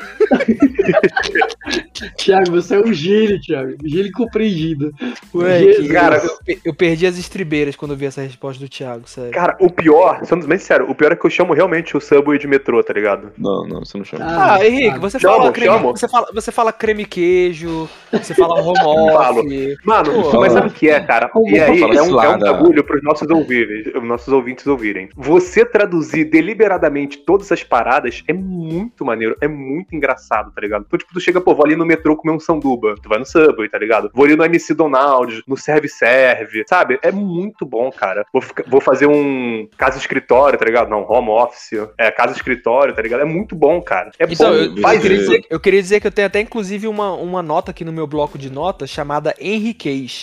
[2.17, 3.75] Tiago, você é um gírio, Tiago.
[3.85, 4.93] Gírio compreendido.
[5.35, 8.69] Ué, que- Cara, eu, pe- eu perdi as estribeiras quando eu vi essa resposta do
[8.69, 9.31] Thiago, sério.
[9.33, 12.39] Cara, o pior, sendo bem sincero, o pior é que eu chamo realmente o Subway
[12.39, 13.33] de metrô, tá ligado?
[13.37, 14.25] Não, não, você não chama.
[14.25, 18.35] Ah, Ah, Henrique, ah, você chamo, fala, creme, você fala você fala creme queijo, você
[18.35, 18.79] fala home
[19.13, 19.41] Falo.
[19.41, 19.77] office.
[19.85, 21.31] Mano, Pô, mas sabe o que é, cara?
[21.47, 25.09] E aí, é um, é um bagulho pros nossos ouvintes, nossos ouvintes ouvirem.
[25.17, 30.85] Você traduzir deliberadamente todas as paradas é muito maneiro, é muito engraçado, tá ligado?
[30.87, 33.27] Então, tipo, tu chega, pô, vou ali no metrô comer um sanduba, tu vai no
[33.27, 34.11] Subway, tá ligado?
[34.13, 36.99] Vou ali no MC Donald, no Serve Serve, sabe?
[37.03, 38.25] É muito bom, cara.
[38.33, 40.89] Vou, ficar- vou fazer um casa escritório, tá ligado?
[40.91, 43.21] Não, home office, é, casa escritório, tá ligado?
[43.21, 44.11] É muito bom, cara.
[44.19, 45.31] É Então, bom, eu, eu faz queria isso.
[45.31, 48.07] dizer, eu queria dizer que eu tenho até inclusive uma, uma nota aqui no meu
[48.07, 49.35] bloco de notas chamada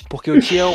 [0.10, 0.74] Porque eu tinha um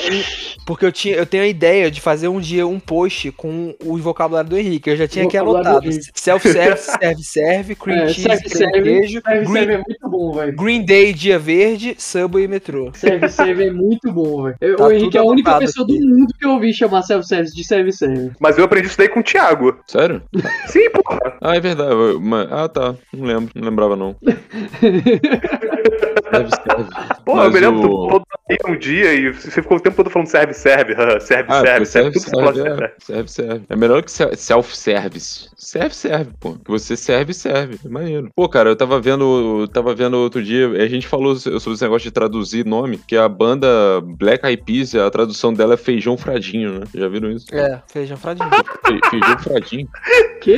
[0.66, 3.97] porque eu tinha eu tenho a ideia de fazer um dia um post com o
[3.99, 4.91] vocabulário do Henrique.
[4.91, 5.89] Eu já tinha aqui anotado.
[6.14, 8.83] Self-service, serve, serve, cream É, cheese, serve, creme serve.
[8.83, 10.57] queijo, Serve, green, serve é muito bom, velho.
[10.57, 12.91] green Day, dia verde, Subway e metrô.
[12.95, 14.77] Self-serve é muito bom, velho.
[14.77, 15.99] Tá o Henrique é a única pessoa aqui.
[15.99, 18.33] do mundo que eu ouvi chamar self-service de self-service.
[18.41, 19.77] Mas eu aprendi isso daí com o Thiago.
[19.87, 20.23] Sério?
[20.66, 21.37] Sim, porra.
[21.41, 21.93] Ah, é verdade.
[22.51, 22.95] ah, tá.
[23.12, 23.51] Não lembro.
[23.55, 24.16] Não lembrava, não.
[26.33, 26.62] Deve ser.
[27.24, 30.11] Pô, Mas eu me lembro, o- aí um dia e você ficou o tempo todo
[30.11, 32.85] falando serve, serve, serve, Ah, serve, serve, serve, tudo que você serve, fala serve.
[32.85, 33.64] é, serve, serve.
[33.68, 35.49] É melhor que se- self-service.
[35.57, 36.55] Serve, serve, pô.
[36.55, 37.78] Que você serve, serve.
[37.85, 38.28] É maneiro.
[38.35, 41.83] Pô, cara, eu tava vendo, eu tava vendo outro dia, a gente falou sobre esse
[41.85, 43.68] negócio de traduzir nome, que a banda
[44.03, 46.87] Black Eyed Peas, a tradução dela é feijão fradinho, né?
[46.95, 47.47] Já viram isso?
[47.53, 48.49] É, feijão fradinho.
[48.51, 49.89] Fe- feijão fradinho.
[50.41, 50.57] Quê?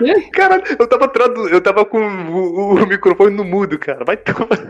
[0.32, 1.48] Cara, eu tava tradu...
[1.48, 4.04] eu tava com o, o microfone no mudo, cara.
[4.04, 4.48] Vai tomar.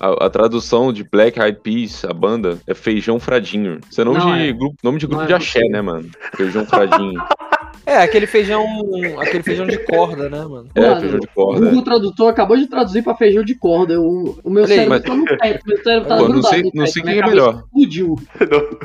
[0.00, 3.80] A, a tradução de Black Eyed Peas, a banda, é feijão fradinho.
[3.88, 4.52] Isso é nome Não, de é.
[4.52, 5.70] grupo, nome de grupo Não é de axé, possível.
[5.70, 6.10] né, mano?
[6.36, 7.22] Feijão fradinho.
[7.86, 8.64] É, É, aquele feijão.
[9.20, 10.68] Aquele feijão de corda, né, mano?
[10.74, 11.66] É, Mano, feijão de O corda.
[11.66, 14.00] Google Tradutor acabou de traduzir pra feijão de corda.
[14.00, 15.62] O, o meu Olha cérebro mas- tá no teto.
[15.66, 17.62] Meu cérebro tá Pô, não sei- no não sei quem é melhor.
[17.66, 18.16] Explodiu.
[18.50, 18.78] Não.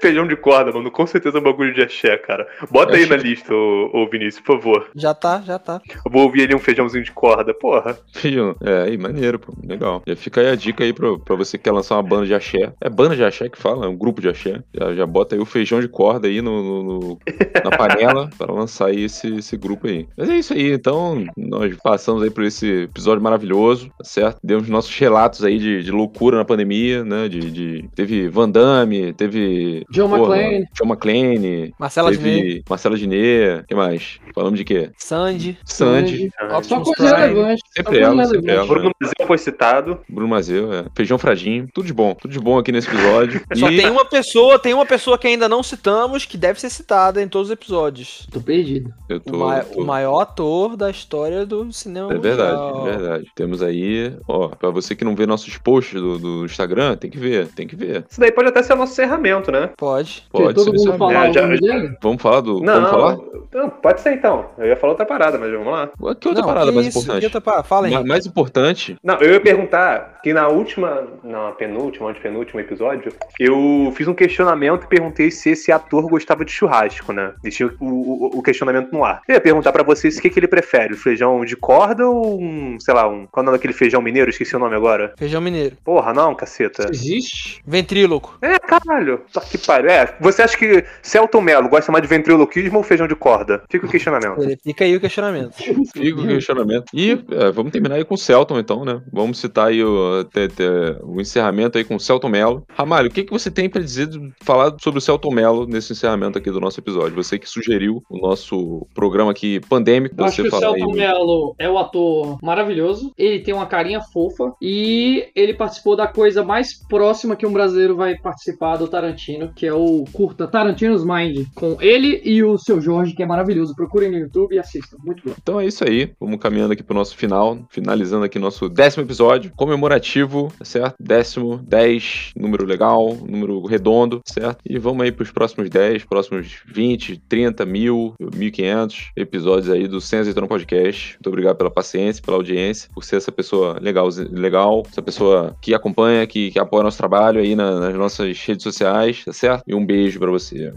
[0.00, 0.90] Feijão de corda, mano.
[0.90, 2.46] Com certeza é um bagulho de axé, cara.
[2.70, 4.90] Bota aí na lista, ô, ô Vinícius, por favor.
[4.94, 5.80] Já tá, já tá.
[6.04, 7.54] Eu vou ouvir ali um feijãozinho de corda.
[7.54, 7.96] Porra.
[8.12, 8.56] Feijão.
[8.62, 9.52] É, aí, maneiro, pô.
[9.64, 10.02] Legal.
[10.06, 12.34] Já fica aí a dica aí pra, pra você que quer lançar uma banda de
[12.34, 12.72] axé.
[12.80, 14.62] É banda de axé que fala, é um grupo de axé.
[14.74, 17.18] Já, já bota aí o feijão de corda aí no, no- no-
[17.64, 20.06] na panela para lançar aí esse, esse grupo aí.
[20.16, 24.38] Mas é isso aí, então nós passamos aí por esse episódio maravilhoso, tá certo?
[24.42, 27.28] Demos nossos relatos aí de, de loucura na pandemia, né?
[27.28, 30.66] De, de- teve Van Damme, teve John porra, McClane.
[30.74, 34.18] John McClane, Marcela teve Diné, Marcela Diné, o que mais?
[34.34, 34.90] Falamos de quê?
[34.96, 35.58] Sandy.
[35.64, 37.60] Sandy, Só Optimus coisa relevante.
[37.60, 38.50] só Sempre coisa ela, sempre relevante.
[38.58, 38.66] ela.
[38.66, 40.00] Bruno Brasil foi citado.
[40.08, 40.84] Bruno Mazeu, é.
[40.94, 43.40] Feijão Fradinho, tudo de bom, tudo de bom aqui nesse episódio.
[43.54, 46.70] Só E- tem uma pessoa, tem uma pessoa que ainda não citamos que deve ser
[46.70, 48.21] citada em todos os episódios.
[48.30, 48.90] Tô perdido.
[49.08, 52.86] eu O, tô, ma- tô- o maior ator da história do cinema É verdade, mundial.
[52.88, 53.26] é verdade.
[53.34, 57.18] Temos aí, ó, pra você que não vê nossos posts do, do Instagram, tem que
[57.18, 58.04] ver, tem que ver.
[58.08, 59.70] Isso daí pode até ser o nosso encerramento, né?
[59.76, 60.24] Pode.
[60.30, 61.94] Pode todo ser mundo falar É, o já-?
[62.02, 62.60] Vamos falar do.
[62.60, 63.16] Não, vamos falar?
[63.54, 64.46] não, pode ser então.
[64.58, 65.88] Eu ia falar outra parada, mas vamos lá.
[66.14, 67.30] Que outra Não, parada que mais isso, importante?
[67.30, 67.62] que outra?
[67.62, 67.92] Fala aí.
[67.92, 73.92] Ma- mais importante, Não, eu ia perguntar que na última, na penúltima, antepenúltimo episódio, eu
[73.94, 77.32] fiz um questionamento e perguntei se esse ator gostava de churrasco, né?
[77.42, 77.72] Deixei o,
[78.12, 79.22] o- o questionamento no ar.
[79.28, 82.40] Eu ia perguntar pra vocês o que, que ele prefere, o feijão de corda ou
[82.40, 83.26] um, sei lá, um...
[83.26, 84.30] Qual é o nome daquele feijão mineiro?
[84.30, 85.12] Esqueci o nome agora.
[85.18, 85.76] Feijão mineiro.
[85.84, 86.88] Porra, não, caceta.
[86.92, 87.62] Existe?
[87.66, 88.36] Ventríloco.
[88.42, 89.22] É, caralho.
[89.28, 89.90] Só que pariu.
[89.90, 93.62] É, você acha que Celton Mello gosta mais de ventriloquismo ou feijão de corda?
[93.70, 94.36] Fica o questionamento.
[94.62, 95.54] Fica aí o questionamento.
[95.92, 96.84] fica o questionamento.
[96.94, 99.00] E é, vamos terminar aí com o Celton, então, né?
[99.12, 102.64] Vamos citar aí o, até- até o encerramento aí com o Celton Mello.
[102.74, 104.08] Ramalho, o que, que você tem pra dizer,
[104.42, 107.14] falar sobre o Celton Mello nesse encerramento aqui do nosso episódio?
[107.16, 110.50] Você que sugeriu o nosso programa aqui pandêmico, Eu acho que o.
[110.50, 113.12] Celton Mello é o ator maravilhoso.
[113.16, 114.52] Ele tem uma carinha fofa.
[114.60, 119.66] E ele participou da coisa mais próxima que um brasileiro vai participar do Tarantino, que
[119.66, 121.46] é o curta Tarantino's Mind.
[121.54, 123.74] Com ele e o seu Jorge, que é maravilhoso.
[123.74, 124.96] Procurem no YouTube e assistam.
[125.04, 125.34] Muito bom.
[125.40, 126.12] Então é isso aí.
[126.20, 130.96] Vamos caminhando aqui pro nosso final, finalizando aqui nosso décimo episódio, comemorativo, tá certo?
[131.00, 134.58] Décimo, 10, número legal, número redondo, certo?
[134.68, 140.18] E vamos aí pros próximos 10, próximos 20, 30, mil, 1500 episódios aí do Sem
[140.20, 141.14] Azeitona Podcast.
[141.14, 145.74] Muito obrigado pela paciência, pela audiência, por ser essa pessoa legal, legal essa pessoa que
[145.74, 149.62] acompanha, que, que apoia nosso trabalho aí na- nas nossas redes sociais, tá certo?
[149.66, 150.72] E um beijo pra você.